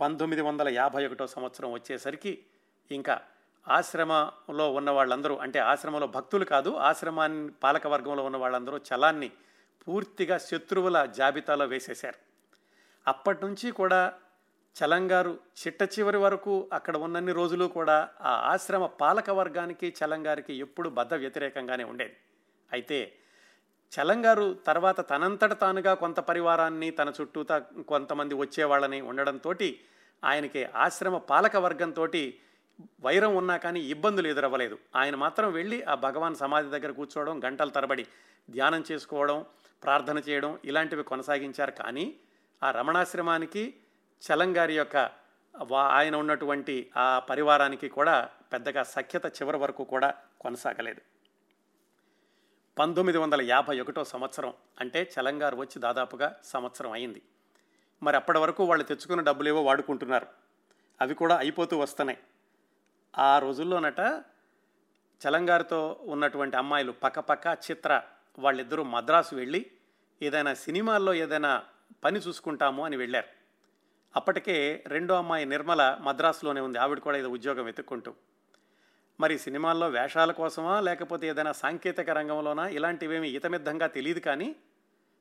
[0.00, 2.32] పంతొమ్మిది వందల యాభై ఒకటో సంవత్సరం వచ్చేసరికి
[2.90, 3.14] ఇంకా
[3.68, 9.30] ఆశ్రమంలో ఉన్న వాళ్ళందరూ అంటే ఆశ్రమంలో భక్తులు కాదు ఆశ్రమాన్ని పాలక వర్గంలో ఉన్న వాళ్ళందరూ చలాన్ని
[9.84, 12.18] పూర్తిగా శత్రువుల జాబితాలో వేసేశారు.
[13.06, 14.00] అప్పటి నుంచి కూడా
[14.76, 21.14] చలంగారు చిట్ట చివరి వరకు అక్కడ ఉన్నన్ని రోజులు కూడా ఆ ఆశ్రమ పాలక వర్గానికి చలంగారికి ఎప్పుడు బద్ద
[21.14, 22.16] వ్యతిరేకంగానే ఉండేది.
[22.72, 22.98] అయితే
[23.92, 29.52] చలంగారు తర్వాత తనంతట తానుగా కొంత పరివారాన్ని తన చుట్టూతా కొంతమంది వచ్చేవాళ్ళని ఉండడంతో
[30.24, 32.06] ఆయనకి ఆశ్రమ పాలక వర్గంతో
[33.04, 34.78] వైరం ఉన్నా కానీ ఇబ్బందులు ఎదురవ్వలేదు.
[34.96, 38.06] ఆయన మాత్రం వెళ్ళి ఆ భగవాన్ సమాధి దగ్గర కూర్చోవడం గంటల తరబడి
[38.50, 39.44] ధ్యానం చేసుకోవడం
[39.82, 41.70] ప్రార్థన చేయడం ఇలాంటివి కొనసాగించారు.
[41.70, 42.16] కానీ
[42.62, 43.74] ఆ రమణాశ్రమానికి
[44.22, 45.10] చలంగారి యొక్క
[45.54, 51.00] వా ఆయన ఉన్నటువంటి ఆ పరివారానికి కూడా పెద్దగా సఖ్యత చివరి వరకు కూడా కొనసాగలేదు.
[52.78, 57.22] పంతొమ్మిది వందల యాభై ఒకటో సంవత్సరం అంటే చలంగారు వచ్చి దాదాపుగా సంవత్సరం అయింది.
[58.02, 60.26] మరి అప్పటి వరకు వాళ్ళు తెచ్చుకున్న డబ్బులేవో వాడుకుంటున్నారు.
[61.00, 62.18] అవి కూడా అయిపోతూ వస్తున్నాయి.
[63.18, 64.00] ఆ రోజుల్లోనట
[65.22, 68.02] చలంగారితో ఉన్నటువంటి అమ్మాయిలు పక్కపక్క చిత్ర
[68.38, 69.66] వాళ్ళిద్దరూ మద్రాసు వెళ్ళి
[70.22, 71.62] ఏదైనా సినిమాల్లో ఏదైనా
[72.04, 73.28] పని చూసుకుంటాము అని వెళ్ళారు.
[74.16, 76.78] అప్పటికే రెండో అమ్మాయి నిర్మల మద్రాసులోనే ఉంది.
[76.78, 78.14] ఆవిడ కూడా ఏదో ఉద్యోగం వెతుక్కుంటూ.
[79.20, 82.68] మరి సినిమాల్లో వేషాల కోసమా లేకపోతే ఏదైనా సాంకేతిక రంగంలోనా?
[82.68, 84.56] ఇలాంటివేమీ ఇతమిద్దంగా తెలియదు కానీ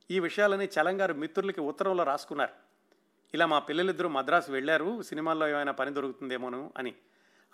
[0.10, 2.54] ఈ విషయాలని చలంగారు మిత్రులకి ఉత్తరంలో రాసుకున్నారు.
[3.34, 6.96] ఇలా మా పిల్లలిద్దరూ మద్రాసు వెళ్ళారు సినిమాల్లో ఏమైనా పని దొరుకుతుందేమోను అని.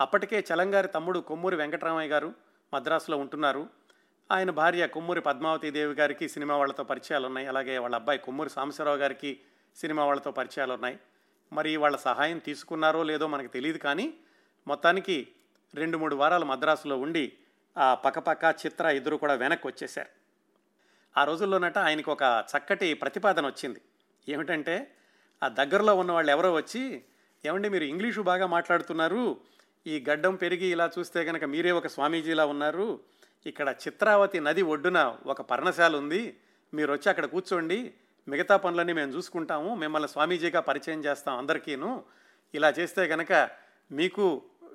[0.01, 2.33] అప్పటికే చలంగారి తమ్ముడు కొమ్మూరి వెంకటరామయ్య గారు
[2.73, 3.69] మద్రాసులో ఉంటున్నారు.
[4.31, 8.97] ఆయన భార్య కొమ్మూరి పద్మావతి దేవి గారికి సినిమా వాళ్ళతో పరిచయాలు ఉన్నాయి అలాగే వాళ్ళ అబ్బాయి కొమ్మూరి సాంబశివరావు
[8.97, 9.39] గారికి
[9.75, 10.99] సినిమా వాళ్ళతో పరిచయాలు ఉన్నాయి
[11.53, 14.13] మరి వాళ్ళ సహాయం తీసుకున్నారో లేదో మనకు తెలియదు కానీ
[14.67, 15.27] మొత్తానికి
[15.77, 17.25] రెండు మూడు వారాలు మద్రాసులో ఉండి
[17.75, 20.11] ఆ పక్కపక్క చిత్ర ఇద్దరు కూడా వెనక్కి వచ్చేశారు.
[21.15, 23.81] ఆ రోజుల్లోనట ఆయనకు ఒక చక్కటి ప్రతిపాదన వచ్చింది.
[24.27, 24.75] ఏమిటంటే
[25.41, 26.81] ఆ దగ్గరలో ఉన్న వాళ్ళు ఎవరో వచ్చి
[27.43, 29.23] ఏమండి మీరు ఇంగ్లీషు బాగా మాట్లాడుతున్నారు
[29.85, 32.87] ఈ గడ్డం పెరిగి ఇలా చూస్తే కనుక మీరే ఒక స్వామీజీలా ఉన్నారు
[33.45, 36.21] ఇక్కడ చిత్రావతి నది ఒడ్డున ఒక పర్ణశాల ఉంది
[36.73, 37.79] మీరు వచ్చి అక్కడ కూర్చోండి
[38.27, 41.91] మిగతా పనులన్నీ మేము చూసుకుంటాము మిమ్మల్ని స్వామీజీగా పరిచయం చేస్తాం అందరికీను
[42.53, 43.33] ఇలా చేస్తే కనుక
[43.91, 44.25] మీకు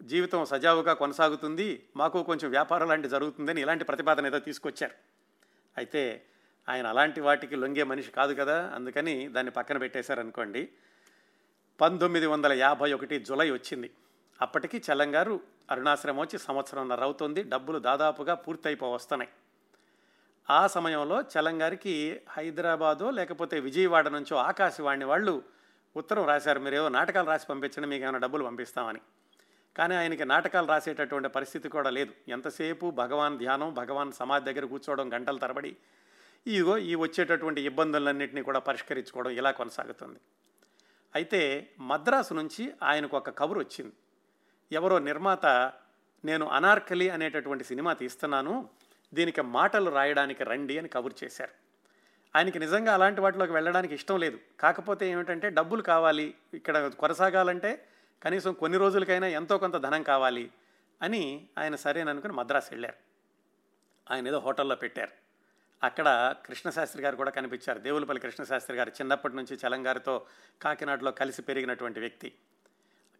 [0.03, 1.87] జీవితం సజావుగా కొనసాగుతుంది.
[1.97, 4.95] మాకు కొంచెం వ్యాపారం లాంటి జరుగుతుందని ఇలాంటి ప్రతిపాదన ఏదో తీసుకొచ్చారు.
[5.77, 6.27] అయితే
[6.69, 10.69] ఆయన అలాంటి వాటికి లొంగే మనిషి కాదు కదా అందుకని దాన్ని పక్కన పెట్టేశారనుకోండి.
[11.81, 13.91] పంతొమ్మిది వందల యాభై ఒకటి జులై వచ్చింది.
[14.43, 17.43] అప్పటికి చల్లంగారు అరుణాశ్రమం వచ్చి సంవత్సరంన్నర అవుతుంది.
[17.43, 19.31] డబ్బులు దాదాపుగా పూర్తయిపో వస్తున్నాయి
[20.51, 25.43] ఆ సమయంలో చలంగారికి హైదరాబాదో లేకపోతే విజయవాడ నుంచో ఆకాశవాణి వాళ్ళు
[25.97, 26.61] ఉత్తరం రాశారు.
[26.61, 29.01] మీరేవో నాటకాలు రాసి పంపించండి మీకు ఏమైనా డబ్బులు పంపిస్తామని.
[29.77, 32.13] కానీ ఆయనకి నాటకాలు రాసేటటువంటి పరిస్థితి కూడా లేదు.
[32.29, 35.77] ఎంతసేపు భగవాన్ ధ్యానం భగవాన్ సమాధి దగ్గర కూర్చోవడం గంటల తరబడి
[36.47, 40.21] ఇదిగో ఈ వచ్చేటటువంటి ఇబ్బందులన్నింటినీ కూడా పరిష్కరించుకోవడం ఇలా కొనసాగుతుంది.
[41.15, 41.41] అయితే
[41.81, 43.95] మద్రాసు నుంచి ఆయనకు ఒక కబురు వచ్చింది.
[44.73, 45.47] ఎవరో నిర్మాత
[46.25, 48.69] నేను అనార్కలి అనేటటువంటి సినిమా తీస్తున్నాను
[49.15, 51.55] దీనికి మాటలు రాయడానికి రండి అని కబురు చేశారు.
[52.37, 54.39] ఆయనకి నిజంగా అలాంటి వాటిలోకి వెళ్ళడానికి ఇష్టం లేదు.
[54.61, 56.35] కాకపోతే ఏమిటంటే డబ్బులు కావాలి.
[56.55, 57.73] ఇక్కడ కొనసాగాలంటే
[58.23, 60.51] కనీసం కొన్ని రోజులకైనా ఎంతో కొంత ధనం కావాలి
[61.03, 62.95] అని ఆయన సరేననుకుని మద్రాసు వెళ్ళారు.
[64.13, 65.11] ఆయన ఏదో హోటల్లో పెట్టారు.
[65.83, 67.79] అక్కడ కృష్ణశాస్త్రి గారు కూడా కనిపించారు.
[67.79, 70.27] దేవులపల్లి కృష్ణశాస్త్రి గారు చిన్నప్పటి నుంచి చలంగారితో
[70.63, 72.33] కాకినాడలో కలిసి పెరిగినటువంటి వ్యక్తి.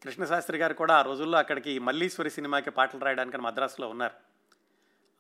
[0.03, 4.15] కృష్ణశాస్త్రి గారు కూడా ఆ రోజుల్లో అక్కడికి మల్లీశ్వరి సినిమాకి పాటలు రాయడానికి మద్రాసులో ఉన్నారు.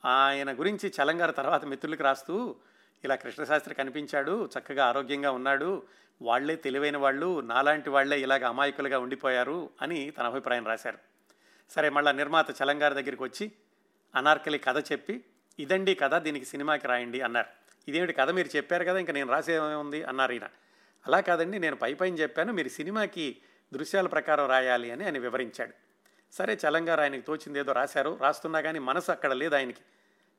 [0.08, 2.56] ఆయన గురించి చలంగారు తర్వాత మిత్రులకి రాస్తూ
[3.04, 5.82] ఇలా కృష్ణశాస్త్రి కనిపించాడు చక్కగా ఆరోగ్యంగా ఉన్నాడు
[6.22, 10.98] వాళ్ళే తెలివైన వాళ్ళు నాలాంటి వాళ్ళే ఇలాగ అమాయకులుగా ఉండిపోయారు అని తన అభిప్రాయం రాశారు.
[11.70, 13.52] సరే మళ్ళీ నిర్మాత చలంగారి దగ్గరికి వచ్చి
[14.14, 15.24] అనార్కలి కథ చెప్పి
[15.58, 17.46] ఇదండి కథ దీనికి సినిమాకి రాయండి అన్నారు.
[17.88, 20.48] ఇదేమిటి కథ మీరు చెప్పారు కదా ఇంకా నేను రాసేమేముంది అన్నారు ఈయన.
[21.06, 23.36] అలా కాదండి నేను పై పైన చెప్పాను మీరు సినిమాకి
[23.74, 25.72] దృశ్యాల ప్రకారం రాయాలి అని ఆయన వివరించాడు.
[26.32, 29.80] సరే చలంగారు ఆయనకి తోచింది ఏదో రాశారు రాస్తున్నా కానీ మనసు అక్కడ లేదు ఆయనకి.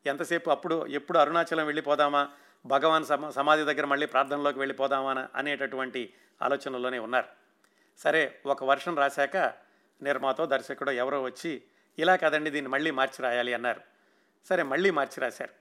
[0.06, 2.30] ఎంతసేపు అప్పుడు ఎప్పుడు అరుణాచలం వెళ్ళిపోదామా
[2.66, 7.28] భగవాన్ సమా సమాధి దగ్గర మళ్ళీ ప్రార్థనలోకి వెళ్ళిపోదామా అనేటటువంటి ఆలోచనలోనే ఉన్నారు.
[7.98, 9.38] సరే ఒక వర్షం రాశాక
[10.02, 11.62] నిర్మాతో దర్శకుడు ఎవరో వచ్చి
[12.00, 13.82] ఇలా కదండి దీన్ని మళ్ళీ మార్చి రాయాలి అన్నారు.
[14.46, 15.54] సరే మళ్ళీ మార్చి రాశారు.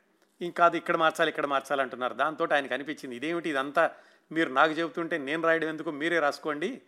[0.45, 2.15] ఇంకాదు ఇక్కడ మార్చాలి ఇక్కడ మార్చాలి అంటున్నారు.
[2.15, 3.91] దాంతో ఆయనకు అనిపించింది ఇదేమిటి ఇదంతా?
[4.33, 5.91] మీరు నాకు చెబుతుంటే నేను రాయడం ఎందుకు?
[5.91, 6.83] మీరే రాసుకోండి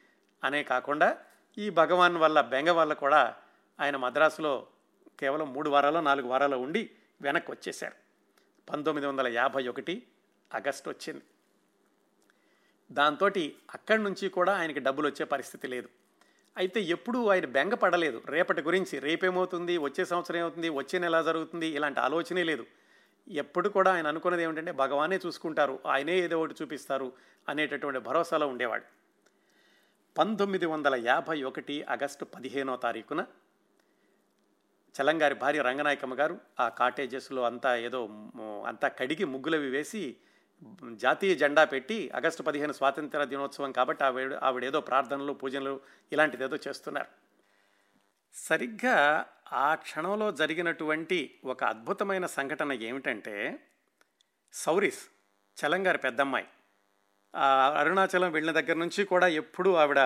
[0.44, 1.18] అనే కాకుండా
[1.58, 3.36] ఈ భగవాన్ వల్ల బెంగ వల్ల కూడా
[3.80, 4.66] ఆయన మద్రాసులో
[5.20, 8.03] కేవలం మూడు వారాలు నాలుగు వారాలు ఉండి వెనక్కి వచ్చేశారు.
[8.70, 10.06] పంతొమ్మిది వందల యాభై ఒకటి
[10.54, 11.22] ఆగస్టు వచ్చింది.
[12.92, 13.26] దాంతో
[13.74, 15.88] అక్కడి నుంచి కూడా ఆయనకి డబ్బులు వచ్చే పరిస్థితి లేదు.
[16.56, 22.44] అయితే ఎప్పుడూ ఆయన బెంగపడలేదు రేపటి గురించి రేపేమవుతుంది వచ్చే సంవత్సరం ఏమవుతుంది వచ్చే నెల జరుగుతుంది ఇలాంటి ఆలోచనే
[22.44, 22.66] లేదు.
[23.28, 27.12] ఎప్పుడు కూడా ఆయన అనుకున్నది ఏమిటంటే భగవానే చూసుకుంటారు ఆయనే ఏదో ఒకటి చూపిస్తారు
[27.48, 28.84] అనేటటువంటి భరోసాలో ఉండేవాడు.
[30.18, 33.26] పంతొమ్మిది వందల యాభై ఒకటి ఆగస్టు పదిహేనో తారీఖున
[34.94, 38.00] చలంగారి భార్య రంగనాయకమ్మ గారు ఆ కాటేజెస్లో అంతా ఏదో
[38.66, 40.16] అంతా కడిగి ముగ్గులవి వేసి
[40.94, 45.80] జాతీయ జెండా పెట్టి ఆగస్టు పదిహేను స్వాతంత్ర దినోత్సవం కాబట్టి ఆవిడ ఆవిడేదో ప్రార్థనలు పూజలు
[46.12, 47.06] ఇలాంటిది ఏదో చేస్తున్నారు.
[48.34, 53.60] సరిగ్గా ఆ క్షణంలో జరిగినటువంటి ఒక అద్భుతమైన సంఘటన ఏమిటంటే
[54.52, 55.02] సౌరిస్
[55.58, 56.46] చలంగారి పెద్దమ్మాయి.
[57.78, 60.00] అరుణాచలం వెళ్ళిన దగ్గర నుంచి కూడా ఎప్పుడూ ఆవిడ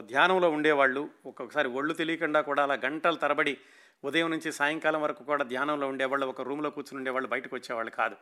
[0.00, 1.10] ధ్యానంలో ఉండేవాళ్ళు.
[1.26, 3.58] ఒక్కొక్కసారి ఒళ్ళు తెలియకుండా కూడా అలా గంటల తరబడి
[4.04, 8.16] ఉదయం నుంచి సాయంకాలం వరకు కూడా ధ్యానంలో ఉండేవాళ్ళు ఒక రూమ్లో కూర్చుని ఉండేవాళ్ళు బయటకు వచ్చేవాళ్ళు కాదు.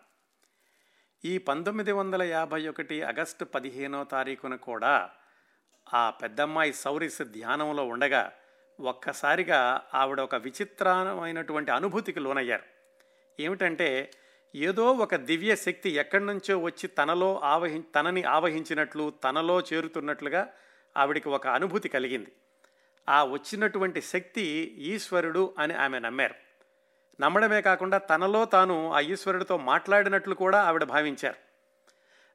[1.25, 5.11] ఈ పంతొమ్మిది వందల యాభై ఒకటి ఆగస్టు పదిహేనో తారీఖున కూడా
[5.95, 8.33] ఆ పెద్దమ్మాయి సౌరిస్ ధ్యానంలో ఉండగా
[8.81, 12.63] ఒక్కసారిగా ఆవిడ ఒక విచిత్రమైనటువంటి అనుభూతికి లోనయ్యారు.
[13.41, 14.11] ఏమిటంటే
[14.55, 20.53] ఏదో ఒక దివ్య శక్తి ఎక్కడి నుంచో వచ్చి తనలో ఆవహి తనని ఆవహించినట్లు తనలో చేరుతున్నట్లుగా
[20.97, 22.33] ఆవిడికి ఒక అనుభూతి కలిగింది.
[23.09, 24.43] ఆ వచ్చినటువంటి శక్తి
[24.79, 26.35] ఈశ్వరుడు అని ఆమె నమ్మారు.
[27.21, 31.37] నమ్మడమే కాకుండా తనలో తాను ఆ ఈశ్వరుడితో మాట్లాడినట్లు కూడా ఆవిడ భావించారు.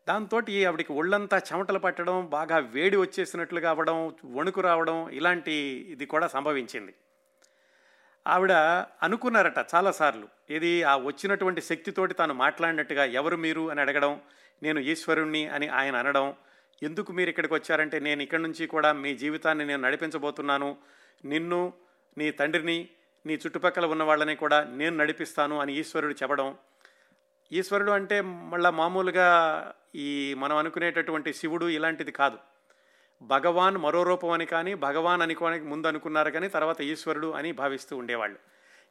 [0.08, 5.52] దాంతో ఆవిడకి ఒళ్ళంతా చెమటలు పట్టడం బాగా వేడి వచ్చేసినట్లుగా అవ్వడం వణుకు రావడం ఇలాంటి
[5.90, 6.94] ఇది కూడా సంభవించింది.
[8.28, 8.52] ఆవిడ
[9.04, 14.22] అనుకున్నారట చాలాసార్లు ఇది ఆ వచ్చినటువంటి శక్తితోటి తాను మాట్లాడినట్టుగా ఎవరు మీరు అని అడగడం
[14.64, 16.34] నేను ఈశ్వరుణ్ణి అని ఆయన అనడం
[16.84, 20.78] ఎందుకు మీరు ఇక్కడికి వచ్చారంటే నేను ఇక్కడి నుంచి కూడా మీ జీవితాన్ని నేను నడిపించబోతున్నాను.
[21.26, 21.74] నిన్ను
[22.18, 22.89] నీ తండ్రిని
[23.26, 26.58] నీ చుట్టుపక్కల ఉన్న వాళ్ళని కూడా నేను నడిపిస్తాను అని ఈశ్వరుడు చెప్పడం.
[27.52, 29.28] ఈశ్వరుడు అంటే మళ్ళా మామూలుగా
[29.96, 32.38] ఈ మనం అనుకునేటటువంటి శివుడు ఇలాంటిది కాదు.
[33.22, 38.39] భగవాన్ మరో రూపం అని కానీ భగవాన్ అనుకోని ముందు అనుకున్నారు కానీ తర్వాత ఈశ్వరుడు అని భావిస్తూ ఉండేవాళ్ళు.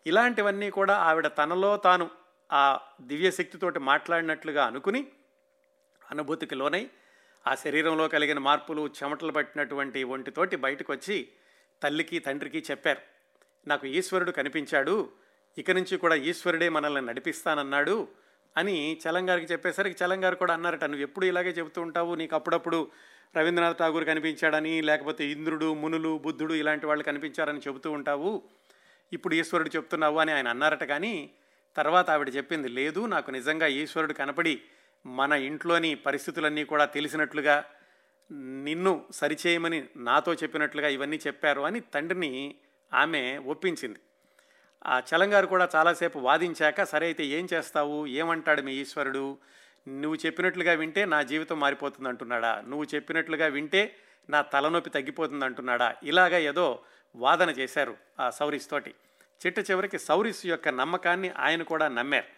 [0.07, 2.11] ఇలాంటివన్నీ కూడా ఆవిడ తనలో తాను
[2.53, 5.07] ఆ దివ్యశక్తితోటి మాట్లాడినట్లుగా అనుకుని
[6.11, 6.90] అనుభూతికి లోనై
[7.48, 11.28] ఆ శరీరంలో కలిగిన మార్పులు చెమటలు పట్టినటువంటి ఒంటితోటి బయటకు వచ్చి
[11.82, 13.00] తల్లికి తండ్రికి చెప్పారు.
[13.68, 15.08] నాకు ఈశ్వరుడు కనిపించాడు.
[15.58, 18.08] ఇక నుంచి కూడా ఈశ్వరుడే మనల్ని నడిపిస్తానన్నాడు
[18.56, 22.14] అని చలంగారికి చెప్పేసరికి చలంగారు కూడా అన్నారట నువ్వు ఎప్పుడు ఇలాగే చెబుతూ ఉంటావు?
[22.14, 22.90] నీకు అప్పుడప్పుడు
[23.37, 28.42] రవీంద్రనాథ్ ఠాగూర్ కనిపించాడని లేకపోతే ఇంద్రుడు మునులు బుద్ధుడు ఇలాంటి వాళ్ళు కనిపించారని చెబుతూ ఉంటావు?
[29.12, 31.30] ఇప్పుడు ఈశ్వరుడు చెప్తున్నావు అని ఆయన అన్నారట కానీ
[31.76, 34.62] తర్వాత ఆవిడ చెప్పింది లేదు నాకు నిజంగా ఈశ్వరుడు కనపడి
[35.06, 37.64] మన ఇంట్లోని పరిస్థితులన్నీ కూడా తెలిసినట్లుగా
[38.32, 42.54] నిన్ను సరిచేయమని నాతో చెప్పినట్లుగా ఇవన్నీ చెప్పారు అని తండ్రిని
[42.94, 43.98] ఆమె ఒప్పించింది.
[44.87, 48.06] ఆ చలంగారు కూడా చాలాసేపు వాదించాక సరే అయితే ఏం చేస్తావు?
[48.06, 49.38] ఏమంటాడు మీ ఈశ్వరుడు?
[49.88, 52.64] నువ్వు చెప్పినట్లుగా వింటే నా జీవితం మారిపోతుంది అంటున్నాడా?
[52.68, 53.96] నువ్వు చెప్పినట్లుగా వింటే
[54.30, 55.94] నా తలనొప్పి తగ్గిపోతుంది అంటున్నాడా?
[56.02, 56.82] ఇలాగ ఏదో
[57.16, 58.94] వాదన చేశారు ఆ సౌరిస్ తోటి.
[59.46, 62.38] చిట్ట చివరికి సౌరిస్ యొక్క నమ్మకాన్ని ఆయన కూడా నమ్మారు.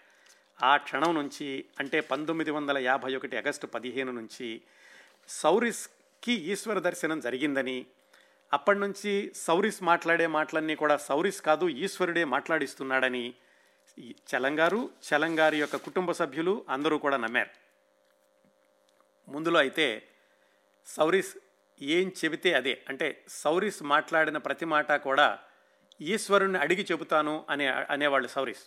[0.62, 4.62] ఆ క్షణం నుంచి అంటే పంతొమ్మిది వందల యాభై ఒకటి ఆగస్టు పదిహేను నుంచి
[5.28, 7.86] సౌరిస్కి ఈశ్వర దర్శనం జరిగిందని
[8.52, 13.34] అప్పటి నుంచి సౌరిస్ మాట్లాడే మాటలన్నీ కూడా సౌరిస్ కాదు ఈశ్వరుడే మాట్లాడిస్తున్నాడని
[14.30, 17.50] చలంగారు చలంగారి యొక్క కుటుంబ సభ్యులు అందరూ కూడా నమ్మారు.
[19.28, 20.02] ముందులో అయితే
[20.86, 21.36] సౌరిస్
[21.82, 25.38] ఏం చెబితే అదే అంటే సౌరిస్ మాట్లాడిన ప్రతి మాట కూడా
[26.00, 28.66] ఈశ్వరుణ్ణి అడిగి చెబుతాను అనే అనేవాళ్ళు సౌరిస్.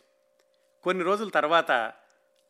[0.83, 1.71] కొన్ని రోజుల తర్వాత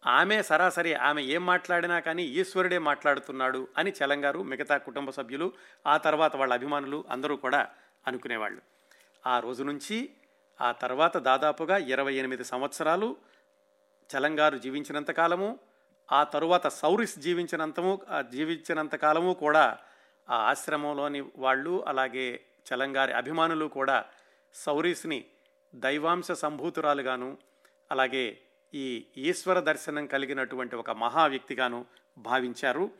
[0.05, 5.53] ఆమె సరాసరి ఆమె ఏం మాట్లాడినా కానీ ఈశ్వరుడే మాట్లాడుతున్నాడు అని చలంగారు మిగతా కుటుంబ సభ్యులు
[5.87, 7.67] ఆ తర్వాత వాళ్ళ అభిమానులు అందరూ కూడా
[8.07, 8.61] అనుకునేవాళ్ళు.
[9.27, 10.09] ఆ రోజు నుంచి
[10.61, 13.15] ఆ తర్వాత దాదాపుగా ఇరవై ఎనిమిది సంవత్సరాలు
[14.09, 15.59] చలంగారు జీవించినంత కాలము
[16.11, 19.77] ఆ తరువాత సౌరిస్ జీవించినంతము జీవించినంత కాలము కూడా
[20.29, 22.27] ఆ ఆశ్రమంలోని వాళ్ళు అలాగే
[22.67, 24.05] చలంగారి అభిమానులు కూడా
[24.53, 25.25] సౌరీస్ని
[25.75, 27.37] దైవాంశ సంభూతురాలుగాను
[27.91, 28.39] అలాగే
[28.73, 31.85] ఈ ఈశ్వర దర్శనం కలిగినటువంటి ఒక మహా వ్యక్తిగాను
[32.17, 32.91] భావించారు.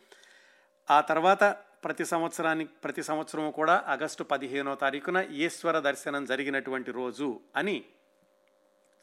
[0.90, 7.84] ఆ తర్వాత ప్రతి సంవత్సరానికి ప్రతి సంవత్సరం కూడా ఆగస్టు పదిహేనో తారీఖున ఈశ్వర దర్శనం జరిగినటువంటి రోజు అని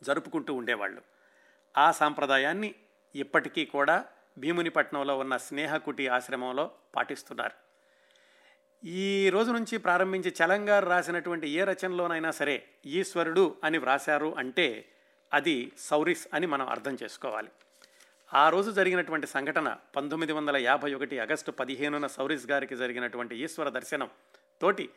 [0.03, 1.03] జరుపుకుంటూ ఉండేవాళ్ళు.
[1.79, 2.75] ఆ సాంప్రదాయాన్ని
[3.15, 4.05] ఇప్పటికీ కూడా
[4.39, 7.71] భీమునిపట్నంలో ఉన్న స్నేహకుటి ఆశ్రమంలో పాటిస్తున్నారు.
[8.85, 14.93] ఈ రోజు నుంచి ప్రారంభించి చలంగారు రాసినటువంటి ఏ రచనలోనైనా సరే ఈశ్వరుడు అని వ్రాశారు అంటే
[15.33, 17.49] అది సౌరిస్ అని మనం అర్థం చేసుకోవాలి.
[18.35, 24.09] ఆ రోజు జరిగినటువంటి సంఘటన పంతొమ్మిది వందల యాభై ఒకటి ఆగస్టు పదిహేనున సౌరిస్ గారికి జరిగినటువంటి ఈశ్వర దర్శనం
[24.61, 24.89] తోటి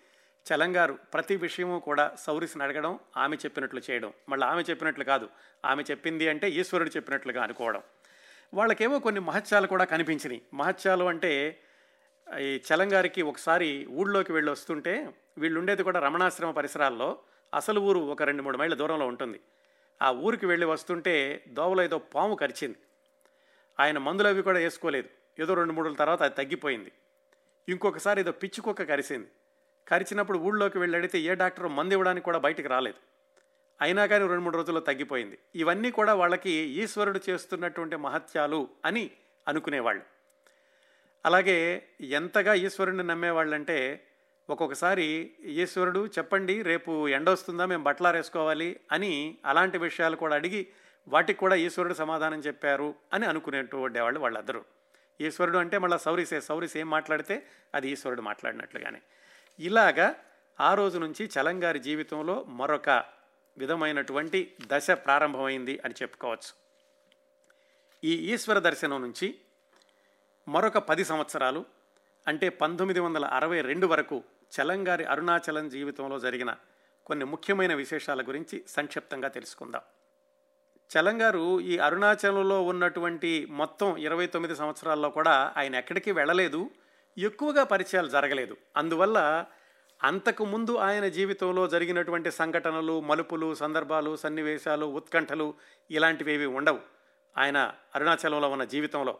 [0.46, 4.13] చలంగారు ప్రతి విషయము కూడా సౌరిస్ని అడగడం ఆమె చెప్పినట్లు చేయడం.
[4.30, 5.30] మళ్ళీ ఆమె చెప్పినట్లు కాదు
[5.65, 7.82] ఆమె చెప్పింది అంటే ఈశ్వరుడు చెప్పినట్లుగా అనుకోవడం.
[8.54, 10.41] వాళ్ళకేమో కొన్ని మహత్యాలు కూడా కనిపించినాయి.
[10.54, 11.60] మహత్యాలు అంటే
[12.39, 17.17] ఈ చలంగారికి ఒకసారి ఊళ్ళోకి వెళ్ళి వస్తుంటే వీళ్ళు ఉండేది కూడా రమణాశ్రమ పరిసరాల్లో.
[17.54, 19.39] అసలు ఊరు ఒక రెండు మూడు మైళ్ళ దూరంలో ఉంటుంది.
[20.01, 22.77] ఆ ఊరికి వెళ్ళి వస్తుంటే దోవలో ఏదో పాము కరిచింది.
[23.79, 25.10] ఆయన మందులు అవి కూడా వేసుకోలేదు.
[25.39, 26.91] ఏదో రెండు మూడు తర్వాత అది తగ్గిపోయింది.
[27.69, 29.27] ఇంకొకసారి ఏదో పిచ్చి కుక్క కరిసింది.
[29.88, 32.97] కరిచినప్పుడు ఊళ్ళోకి వెళ్ళి అడిగితే ఏ డాక్టర్ మందు ఇవ్వడానికి కూడా బయటికి రాలేదు.
[33.82, 35.39] అయినా కానీ రెండు మూడు రోజుల్లో తగ్గిపోయింది.
[35.56, 39.12] ఇవన్నీ కూడా వాళ్ళకి ఈశ్వరుడు చేస్తున్నటువంటి మహత్యాలు అని
[39.47, 40.03] అనుకునేవాళ్ళు.
[41.25, 44.08] అలాగే ఎంతగా ఈశ్వరుడిని నమ్మేవాళ్ళంటే
[44.49, 47.65] ఒక్కొక్కసారి ఈశ్వరుడు చెప్పండి రేపు ఎండ వస్తుందా?
[47.65, 50.67] మేము బట్టలారేసుకోవాలి అని అలాంటి విషయాలు కూడా అడిగి
[51.08, 54.65] వాటికి కూడా ఈశ్వరుడు సమాధానం చెప్పారు అని అనుకునేట్టు ఉండేవాళ్ళు వాళ్ళందరూ.
[55.21, 59.01] ఈశ్వరుడు అంటే మళ్ళీ సౌరిసే సౌరిస్ ఏం మాట్లాడితే అది ఈశ్వరుడు మాట్లాడినట్లుగానే.
[59.60, 60.15] ఇలాగా
[60.60, 62.89] ఆ రోజు నుంచి చలంగారి జీవితంలో మరొక
[63.58, 66.63] విధమైనటువంటి దశ ప్రారంభమైంది అని చెప్పుకోవచ్చు.
[68.03, 69.36] ఈ ఈశ్వర దర్శనం నుంచి
[70.47, 71.65] మరొక పది సంవత్సరాలు
[72.27, 74.23] అంటే పంతొమ్మిది వందల అరవై రెండు వరకు
[74.62, 76.56] చలంగారి అరుణాచలం జీవితంలో జరిగిన
[77.06, 79.82] కొన్ని ముఖ్యమైన విశేషాల గురించి సంక్షిప్తంగా తెలుసుకుందాం.
[80.92, 86.70] చలంగారు ఈ అరుణాచలంలో ఉన్నటువంటి మొత్తం ఇరవై తొమ్మిది సంవత్సరాల్లో కూడా ఆయన ఎక్కడికి వెళ్ళలేదు
[87.18, 88.58] ఎక్కువగా పరిచయాలు జరగలేదు.
[88.78, 89.46] అందువల్ల
[90.04, 95.54] అంతకు ముందు ఆయన జీవితంలో జరిగినటువంటి సంఘటనలు మలుపులు సందర్భాలు సన్నివేశాలు ఉత్కంఠలు
[95.92, 96.80] ఇలాంటివి ఉండవు
[97.38, 99.18] ఆయన అరుణాచలంలో ఉన్న జీవితంలో.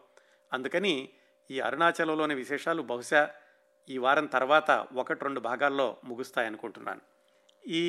[0.54, 1.10] అందుకని
[1.52, 3.30] ఈ అరుణాచలంలోని విశేషాలు బహుశా
[3.90, 7.02] ఈ వారం తర్వాత ఒకటి రెండు భాగాల్లో ముగుస్తాయనుకుంటున్నాను.
[7.68, 7.84] ఈ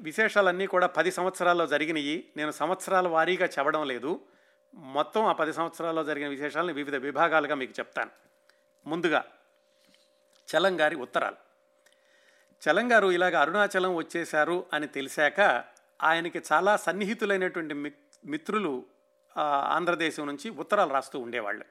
[0.00, 2.32] విశేషాలన్నీ కూడా పది సంవత్సరాల్లో జరిగినాయి.
[2.36, 4.20] నేను సంవత్సరాల వారీగా చెప్పడం లేదు.
[4.74, 8.10] మొత్తం ఆ పది సంవత్సరాల్లో జరిగిన విశేషాలను వివిధ విభాగాలుగా మీకు చెప్తాను.
[8.86, 9.24] ముందుగా
[10.56, 11.36] చలంగారి ఉత్తరాలు.
[12.68, 15.64] చలంగారు ఇలాగ అరుణాచలం వచ్చేశారు అని తెలిసాక
[16.02, 17.74] ఆయనకి చాలా సన్నిహితులైనటువంటి
[18.24, 18.86] మిత్రులు
[19.68, 21.64] ఆంధ్రదేశం నుంచి ఉత్తరాలు రాస్తూ ఉండేవాళ్ళు.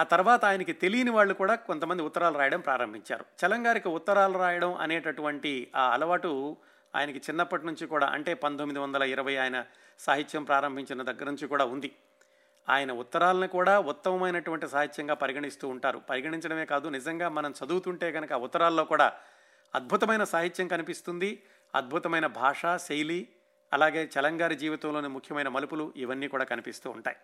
[0.00, 3.24] ఆ తర్వాత ఆయనకి తెలియని వాళ్ళు కూడా కొంతమంది ఉత్తరాలు రాయడం ప్రారంభించారు.
[3.46, 6.56] చలంగారికి ఉత్తరాలు రాయడం అనేటటువంటి ఆ అలవాటు
[6.94, 9.64] ఆయనకి చిన్నప్పటి నుంచి కూడా అంటే పంతొమ్మిది వందల ఇరవై ఆయన
[9.98, 11.92] సాహిత్యం ప్రారంభించిన దగ్గర నుంచి కూడా ఉంది.
[12.68, 15.98] ఆయన ఉత్తరాలను కూడా ఉత్తమమైనటువంటి సాహిత్యంగా పరిగణిస్తూ ఉంటారు.
[15.98, 19.12] పరిగణించడమే కాదు నిజంగా మనం చదువుతుంటే కనుక ఉత్తరాల్లో కూడా
[19.74, 21.42] అద్భుతమైన సాహిత్యం కనిపిస్తుంది.
[21.74, 23.28] అద్భుతమైన భాష శైలి
[23.72, 27.16] అలాగే చలంగారి జీవితంలోని ముఖ్యమైన మలుపులు ఇవన్నీ కూడా కనిపిస్తూ ఉంటాయి.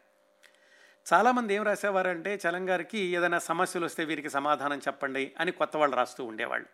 [1.12, 6.68] చాలామంది ఏం రాసేవారంటే చలంగారికి ఏదైనా సమస్యలు వస్తే వీరికి సమాధానం చెప్పండి అని కొత్త వాళ్ళు రాస్తూ ఉండేవాళ్ళు.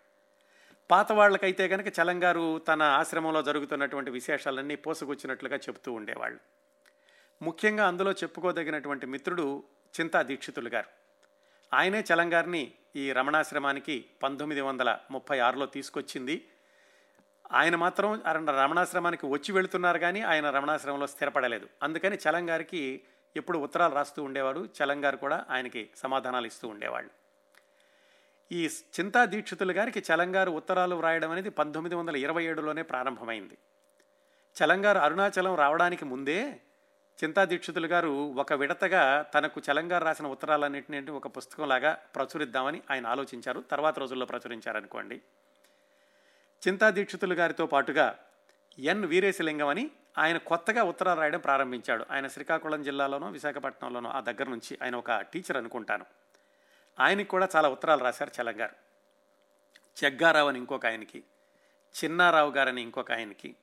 [0.90, 6.40] పాత వాళ్ళకైతే కనుక చలంగారు తన ఆశ్రమంలో జరుగుతున్నటువంటి విశేషాలన్నీ పోసుకొచ్చినట్లుగా చెబుతూ ఉండేవాళ్ళు.
[7.42, 9.64] ముఖ్యంగా అందులో చెప్పుకోదగినటువంటి మిత్రుడు
[10.00, 10.86] చింతా దీక్షితులు గారు.
[11.74, 16.48] ఆయనే చలంగారిని ఈ రమణాశ్రమానికి పంతొమ్మిది వందల ముప్పై ఆరులో తీసుకొచ్చింది.
[17.52, 18.22] ఆయన మాత్రం
[18.62, 21.68] రమణాశ్రమానికి వచ్చి వెళుతున్నారు కానీ ఆయన రమణాశ్రమంలో స్థిరపడలేదు.
[21.82, 23.02] అందుకని చలంగారికి
[23.36, 27.10] ఎప్పుడు ఉత్తరాలు రాస్తూ ఉండేవారు చలంగారు కూడా ఆయనకి సమాధానాలు ఇస్తూ ఉండేవాళ్ళు.
[28.52, 33.58] ఈ చింతా దీక్షితులు గారికి చలంగారు ఉత్తరాలు వ్రాయడం అనేది పంతొమ్మిది వందల ఇరవై ఏడులోనే ప్రారంభమైంది.
[34.56, 36.60] చలంగారు అరుణాచలం రావడానికి ముందే
[37.24, 43.60] చింతా దీక్షితులు గారు ఒక విడతగా తనకు చలంగారు రాసిన ఉత్తరాలన్నింటినీ ఒక పుస్తకంలాగా ప్రచురిద్దామని ఆయన ఆలోచించారు.
[43.60, 45.20] తర్వాత రోజుల్లో ప్రచురించారనుకోండి.
[46.68, 48.18] చింతా దీక్షితులు గారితో పాటుగా
[48.78, 52.06] ఎన్ వీరేశలింగం అని ఆయన కొత్తగా ఉత్తరాలు రాయడం ప్రారంభించాడు.
[52.10, 56.06] ఆయన శ్రీకాకుళం జిల్లాలోనో విశాఖపట్నంలోనో ఆ దగ్గర నుంచి ఆయన ఒక టీచర్ అనుకుంటాను.
[57.00, 58.76] ఆయనకి కూడా చాలా ఉత్తరాలు రాశారు చలంగారు
[59.96, 61.24] జగ్గారావు అని ఇంకొక ఆయనకి
[62.04, 63.56] చిన్నారావు గారని ఇంకొక ఆయనకి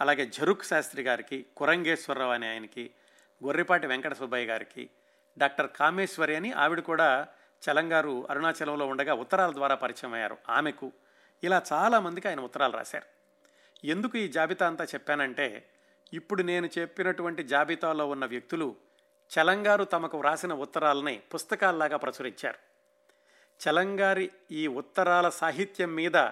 [0.00, 2.90] అలాగే జరుక్ శాస్త్రి గారికి కురంగేశ్వరరావు అనే ఆయనకి
[3.44, 4.90] గొర్రెపాటి వెంకట సుబ్బయ్య గారికి
[5.38, 7.28] డాక్టర్ కామేశ్వరి అని ఆవిడ కూడా
[7.70, 10.38] చలంగారు అరుణాచలంలో ఉండగా ఉత్తరాల ద్వారా పరిచయం అయ్యారు.
[10.48, 10.92] ఆమెకు
[11.42, 13.06] ఇలా చాలామందికి ఆయన ఉత్తరాలు రాశారు.
[13.86, 15.70] ఎందుకు ఈ జాబితా అంతా చెప్పానంటే
[16.12, 18.76] ఇప్పుడు నేను చెప్పినటువంటి జాబితాలో ఉన్న వ్యక్తులు
[19.30, 22.58] చలంగారు తమకు వ్రాసిన ఉత్తరాలని పుస్తకాల్లాగా ప్రచురించారు.
[23.60, 26.28] చలంగారి ఈ ఉత్తరాల సాహిత్యం మీద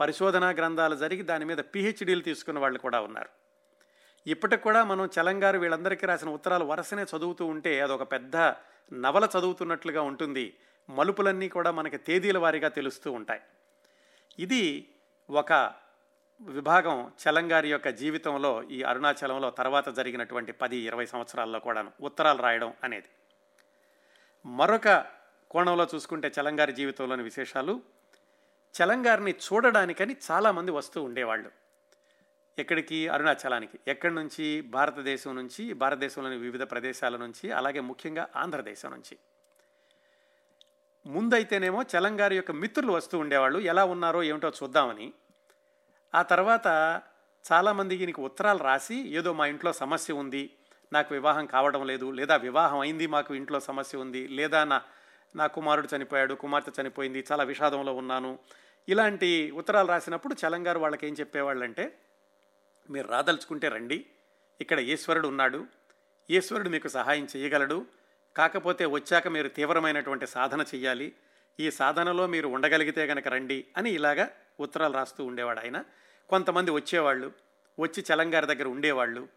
[0.00, 3.28] పరిశోధనా గ్రంథాలు జరిగి దాని మీద పిహెచ్డీలు తీసుకున్న వాళ్ళు కూడా ఉన్నారు.
[4.26, 8.36] ఇప్పటికి కూడా మనం చలంగారు వీళ్ళందరికీ రాసిన ఉత్తరాలు వరుసనే చదువుతూ ఉంటే అదొక పెద్ద
[8.92, 10.56] నవల చదువుతున్నట్లుగా ఉంటుంది.
[10.88, 13.40] మలుపులన్నీ కూడా మనకి తేదీల వారీగా తెలుస్తూ ఉంటాయి.
[14.38, 14.88] ఇది
[15.30, 15.72] ఒక
[16.44, 23.04] విభాగం చలంగారి యొక్క జీవితంలో ఈ అరుణాచలంలో తర్వాత జరిగినటువంటి పది ఇరవై సంవత్సరాల్లో కూడాను ఉత్తరాలు రాయడం అనేది.
[24.46, 25.06] మరొక
[25.50, 27.80] కోణంలో చూసుకుంటే చలంగారి జీవితంలోని విశేషాలు
[28.74, 31.50] చలంగారిని చూడడానికని చాలామంది వస్తూ ఉండేవాళ్ళు.
[32.58, 33.08] ఎక్కడికి?
[33.08, 33.78] అరుణాచలానికి.
[33.88, 34.60] ఎక్కడి నుంచి?
[34.60, 39.18] భారతదేశం నుంచి భారతదేశంలోని వివిధ ప్రదేశాల నుంచి అలాగే ముఖ్యంగా ఆంధ్రదేశం నుంచి.
[41.06, 43.58] ముందైతేనేమో చలంగారి యొక్క మిత్రులు వస్తూ ఉండేవాళ్ళు.
[43.58, 45.12] ఎలా ఉన్నారో ఏమిటో చూద్దామని
[46.14, 46.66] ఆ తర్వాత
[47.44, 50.50] చాలామంది నీకు ఉత్తరాలు రాసి ఏదో మా ఇంట్లో సమస్య ఉంది
[50.92, 54.82] నాకు వివాహం కావడం లేదు లేదా వివాహం అయింది మాకు ఇంట్లో సమస్య ఉంది లేదా నా
[55.36, 58.38] నా కుమారుడు చనిపోయాడు కుమార్తె చనిపోయింది చాలా విషాదంలో ఉన్నాను.
[58.88, 61.92] ఇలాంటి ఉత్తరాలు రాసినప్పుడు చలంగారు వాళ్ళకి ఏం చెప్పేవాళ్ళంటే
[62.90, 64.06] మీరు రాదలుచుకుంటే రండి
[64.60, 65.66] ఇక్కడ ఈశ్వరుడు ఉన్నాడు
[66.30, 67.86] ఈశ్వరుడు మీకు సహాయం చేయగలడు
[68.36, 71.14] కాకపోతే వచ్చాక మీరు తీవ్రమైనటువంటి సాధన చెయ్యాలి
[71.60, 74.30] ఈ సాధనలో మీరు ఉండగలిగితే గనక రండి అని ఇలాగా
[74.60, 75.84] ఉత్తరాలు రాస్తూ ఉండేవాడు ఆయన.
[76.28, 77.32] కొంతమంది వచ్చేవాళ్ళు
[77.78, 79.28] వచ్చి చలంగారి దగ్గర ఉండేవాళ్ళు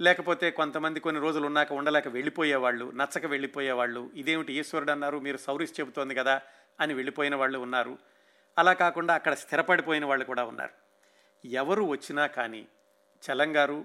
[0.00, 6.14] లేకపోతే కొంతమంది కొన్ని రోజులు ఉన్నాక ఉండలేక వెళ్ళిపోయేవాళ్ళు నచ్చక వెళ్ళిపోయేవాళ్ళు ఇదేమిటి ఈశ్వరుడు అన్నారు మీరు సౌరిస్ చెబుతోంది
[6.14, 6.40] కదా
[6.80, 7.98] అని వెళ్ళిపోయిన వాళ్ళు ఉన్నారు.
[8.58, 10.72] అలా కాకుండా అక్కడ స్థిరపడిపోయిన వాళ్ళు కూడా ఉన్నారు.
[11.46, 12.68] ఎవరు వచ్చినా కానీ
[13.22, 13.84] చలంగారు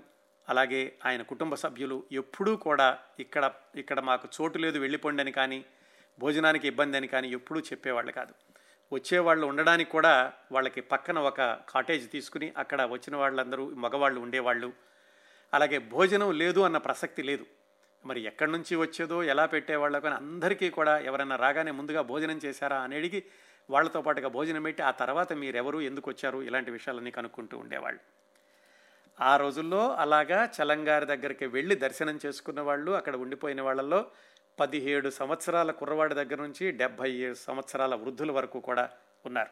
[0.49, 5.65] అలాగే ఆయన కుటుంబ సభ్యులు ఎప్పుడూ కూడా ఇక్కడ ఇక్కడ మాకు చోటు లేదు వెళ్ళిపోండి అని కానీ
[6.19, 8.33] భోజనానికి ఇబ్బంది అని కానీ ఎప్పుడూ చెప్పేవాళ్ళు కాదు.
[8.93, 14.73] వచ్చేవాళ్ళు ఉండడానికి కూడా వాళ్ళకి పక్కన ఒక కాటేజ్ తీసుకుని అక్కడ వచ్చిన వాళ్ళందరూ మగవాళ్ళు ఉండేవాళ్ళు.
[15.53, 17.45] అలాగే భోజనం లేదు అన్న ప్రసక్తి లేదు.
[18.05, 22.95] మరి ఎక్కడి నుంచి వచ్చేదో ఎలా పెట్టేవాళ్ళో కానీ అందరికీ కూడా ఎవరైనా రాగానే ముందుగా భోజనం చేశారా అని
[22.95, 23.23] అడిగి
[23.69, 27.99] వాళ్ళతో పాటుగా భోజనం పెట్టి ఆ తర్వాత మీరెవరు ఎందుకు వచ్చారు ఇలాంటి విషయాలన్నీ కనుక్కుంటూ ఉండేవాళ్ళు.
[29.21, 34.05] ఆ రోజుల్లో అలాగా చలంగారి దగ్గరికి వెళ్ళి దర్శనం చేసుకున్న వాళ్ళు అక్కడ ఉండిపోయిన వాళ్ళల్లో
[34.59, 38.89] పదిహేడు సంవత్సరాల కుర్రవాడి దగ్గర నుంచి డెబ్భై ఏడు సంవత్సరాల వృద్ధుల వరకు కూడా
[39.25, 39.49] ఉన్నారు.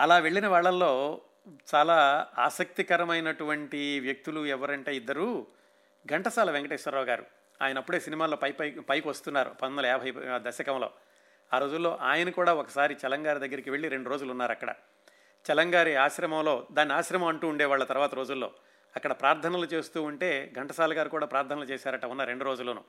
[0.00, 1.20] అలా వెళ్ళిన వాళ్ళల్లో
[1.74, 5.46] చాలా ఆసక్తికరమైనటువంటి వ్యక్తులు ఎవరంటే ఇద్దరు
[6.06, 7.26] ఘంటసాల వెంకటేశ్వరరావు గారు.
[7.62, 10.90] ఆయన అప్పుడే సినిమాల్లో పై పై పైకి వస్తున్నారు పంతొమ్మిది వందల యాభై దశకంలో.
[11.54, 14.74] ఆ రోజుల్లో ఆయన కూడా ఒకసారి చలంగారి దగ్గరికి వెళ్ళి రెండు రోజులు ఉన్నారు అక్కడ.
[15.52, 18.54] చలంగారి ఆశ్రమంలో దాన్ని ఆశ్రమం అంటూ ఉండేవాళ్ళ తర్వాత రోజుల్లో.
[18.96, 22.84] అక్కడ ప్రార్థనలు చేస్తూ ఉంటే ఘంటసాల గారు కూడా ప్రార్థనలు చేశారట ఉన్న రెండు రోజుల్లోనూ.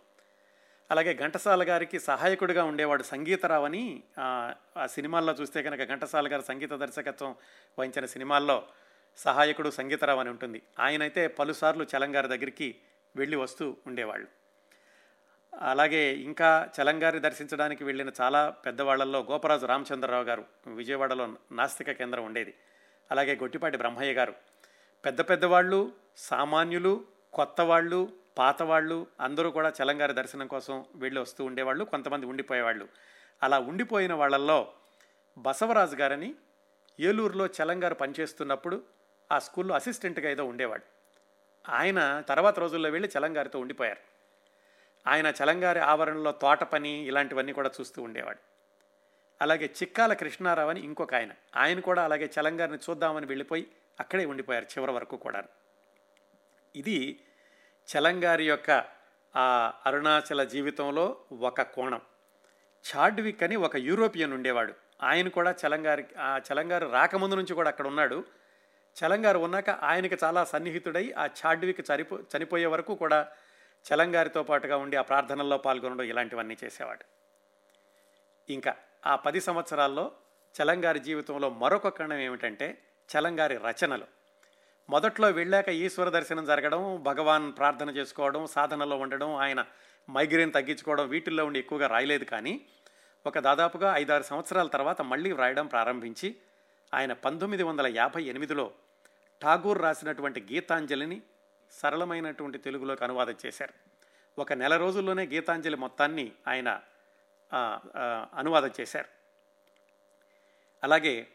[0.92, 7.36] అలాగే ఘంటసాల గారికి సహాయకుడిగా ఉండేవాడు సంగీతరావు అని ఆ సినిమాల్లో చూస్తే కనుక ఘంటసాల గారు సంగీత దర్శకత్వం
[7.80, 8.68] వహించిన సినిమాల్లో
[9.18, 10.62] సహాయకుడు సంగీతరావు అని ఉంటుంది.
[10.80, 12.76] ఆయనైతే పలుసార్లు చలంగారి దగ్గరికి
[13.16, 14.28] వెళ్ళి వస్తూ ఉండేవాళ్ళు.
[15.54, 22.54] అలాగే ఇంకా చలంగారి దర్శించడానికి వెళ్ళిన చాలా పెద్దవాళ్ళలో గోపరాజు రామచంద్రరావు గారు విజయవాడలో నాస్తిక కేంద్రం ఉండేది.
[23.12, 24.34] అలాగే గొట్టిపాటి బ్రహ్మయ్య గారు
[25.06, 32.88] పెద్ద పెద్దవాళ్ళు సామాన్యులు కొత్తవాళ్ళు పాతవాళ్ళు అందరూ కూడా చలంగారి దర్శనం కోసం వెళ్ళి వస్తూ ఉండేవాళ్ళు కొంతమంది ఉండిపోయేవాళ్ళు.
[33.44, 34.74] అలా ఉండిపోయిన వాళ్ళల్లో
[35.38, 36.36] బసవరాజు గారని
[37.00, 38.84] ఏలూరులో చలంగారు పనిచేస్తున్నప్పుడు
[39.32, 40.84] ఆ స్కూల్లో అసిస్టెంట్గా ఏదో ఉండేవాడు.
[41.72, 44.00] ఆయన తర్వాత రోజుల్లో వెళ్ళి చలంగారితో ఉండిపోయారు.
[45.10, 48.40] ఆయన చలంగారి ఆవరణలో తోట పని ఇలాంటివన్నీ కూడా చూస్తూ ఉండేవాడు.
[49.42, 51.32] అలాగే చిక్కాల కృష్ణారావు అని ఇంకొక ఆయన.
[51.56, 53.68] ఆయన కూడా అలాగే చలంగారిని చూద్దామని వెళ్ళిపోయి
[54.00, 55.44] అక్కడే ఉండిపోయారు చివరి వరకు కూడా
[56.76, 57.26] ఇది
[57.88, 58.86] చలంగారి యొక్క
[59.36, 62.02] ఆ అరుణాచల జీవితంలో ఒక కోణం.
[62.90, 64.74] చాడ్విక్ అని ఒక యూరోపియన్ ఉండేవాడు.
[65.04, 68.24] ఆయన కూడా చలంగారి ఆ చలంగారు రాకముందు నుంచి కూడా అక్కడ ఉన్నాడు.
[68.96, 73.28] చలంగారు ఉన్నాక ఆయనకి చాలా సన్నిహితుడై ఆ చాడ్విక్ చనిపో చనిపోయే వరకు కూడా
[73.94, 77.06] చలంగారితో పాటుగా ఉండి ఆ ప్రార్థనల్లో పాల్గొనడం ఇలాంటివన్నీ చేసేవాడు.
[78.52, 78.76] ఇంకా
[79.06, 80.12] ఆ పది సంవత్సరాల్లో
[80.62, 82.78] చలంగారి జీవితంలో మరొక కణం ఏమిటంటే
[83.12, 84.08] చలంగారి రచనలు.
[84.90, 89.66] మొదట్లో వెళ్ళాక ఈశ్వర దర్శనం జరగడం భగవాన్ ప్రార్థన చేసుకోవడం సాధనలో ఉండడం ఆయన
[90.10, 92.62] మైగ్రేన్ తగ్గించుకోవడం వీటిల్లో ఉండి ఎక్కువగా రాయలేదు కానీ
[93.26, 96.36] ఒక దాదాపుగా ఐదారు సంవత్సరాల తర్వాత మళ్ళీ వ్రాయడం ప్రారంభించి
[96.94, 98.72] ఆయన పంతొమ్మిది వందల యాభై ఎనిమిదిలో
[99.42, 101.22] ఠాగూర్ రాసినటువంటి గీతాంజలిని
[101.72, 103.74] సరళమైనటువంటి తెలుగులోకి అనువాదం చేశారు.
[104.40, 106.82] ఒక నెల రోజుల్లోనే గీతాంజలి మొత్తాన్ని ఆయన
[108.34, 109.10] అనువాదం చేశారు.
[110.84, 111.28] అలాగే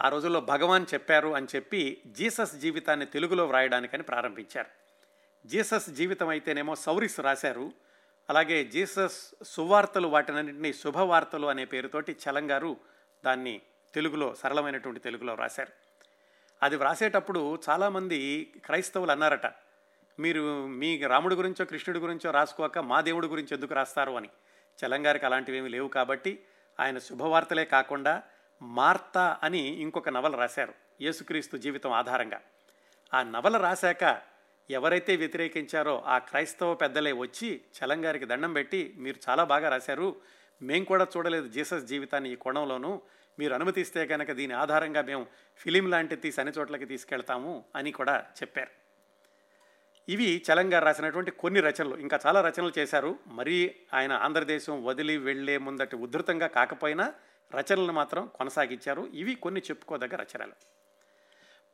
[0.00, 4.68] ఆ రోజుల్లో భగవాన్ చెప్పారు అని చెప్పి జీసస్ జీవితాన్ని తెలుగులో వ్రాయడానికని ప్రారంభించారు.
[5.46, 7.72] జీసస్ జీవితం అయితేనేమో సౌరిస్ రాశారు.
[8.30, 12.76] అలాగే జీసస్ సువార్తలు వాటినన్నింటినీ శుభవార్తలు అనే పేరుతోటి చలంగారు
[13.24, 13.60] దాన్ని
[13.94, 15.72] తెలుగులో సరళమైనటువంటి తెలుగులో రాశారు.
[16.62, 19.46] అది వ్రాసేటప్పుడు చాలామంది క్రైస్తవులు అన్నారట
[20.18, 24.28] మీరు మీ రాముడి గురించో కృష్ణుడి గురించో రాసుకోక మా దేవుడి గురించి ఎందుకు రాస్తారు అని.
[24.84, 26.44] చలంగారికి అలాంటివి ఏమి లేవు కాబట్టి
[26.80, 28.22] ఆయన శుభవార్తలే కాకుండా
[28.62, 32.40] మార్తా అని ఇంకొక నవల రాశారు యేసుక్రీస్తు జీవితం ఆధారంగా.
[33.14, 34.20] ఆ నవల రాశాక
[34.70, 40.16] ఎవరైతే వ్యతిరేకించారో ఆ క్రైస్తవ పెద్దలే వచ్చి చలంగారికి దండం పెట్టి మీరు చాలా బాగా రాశారు
[40.62, 43.02] మేం కూడా చూడలేదు జీసస్ జీవితాన్ని ఈ కోణంలోనూ
[43.38, 48.70] మీరు అనుమతిస్తే కనుక దీని ఆధారంగా మేము ఫిలిం లాంటిది తీసి అన్ని చోట్లకి తీసుకెళ్తాము అని కూడా చెప్పారు.
[50.08, 51.96] ఇవి చలంగారు రాసినటువంటి కొన్ని రచనలు.
[51.96, 53.18] ఇంకా చాలా రచనలు చేశారు.
[53.26, 57.12] మరీ ఆయన ఆంధ్రదేశం వదిలి వెళ్ళే ముందటి ఉధృతంగా కాకపోయినా
[57.54, 59.08] రచనలు మాత్రం కొనసాగించారు.
[59.14, 60.52] ఇవి కొన్ని చెప్పుకోదగ్గ రచనలు.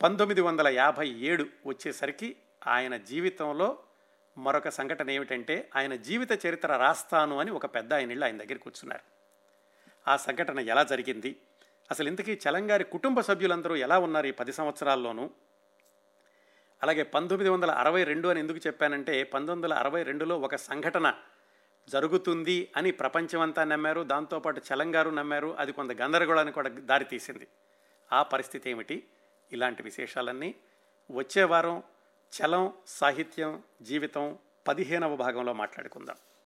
[0.03, 3.79] పంతొమ్మిది వందల యాభై ఏడు వచ్చేసరికి ఆయన జీవితంలో
[4.39, 9.15] మరొక సంఘటన ఏమిటంటే ఆయన జీవిత చరిత్ర రాస్తాను అని ఒక పెద్ద ఆయన ఆయన దగ్గర కూర్చున్నారు.
[10.11, 11.37] ఆ సంఘటన ఎలా జరిగింది?
[11.91, 15.31] అసలు ఇంతకీ చలంగారి కుటుంబ సభ్యులందరూ ఎలా ఉన్నారు ఈ పది సంవత్సరాల్లోనూ?
[16.83, 21.15] అలాగే పంతొమ్మిది వందల అరవై రెండు అని ఎందుకు చెప్పానంటే పంతొమ్మిది వందల అరవై రెండులో ఒక సంఘటన
[21.89, 24.03] జరుగుతుంది అని ప్రపంచమంతా నమ్మారు.
[24.03, 25.57] దాంతోపాటు చలంగారు నమ్మారు.
[25.59, 27.47] అది కొంత గందరగోళానికి కూడా దారితీసింది
[28.13, 29.05] ఆ పరిస్థితి ఏమిటి?
[29.53, 30.55] ఇలాంటి విశేషాలన్నీ
[31.11, 31.83] వచ్చే వారం
[32.33, 36.17] చలం సాహిత్యం జీవితం పదిహేనవ భాగంలో మాట్లాడుకుందాం.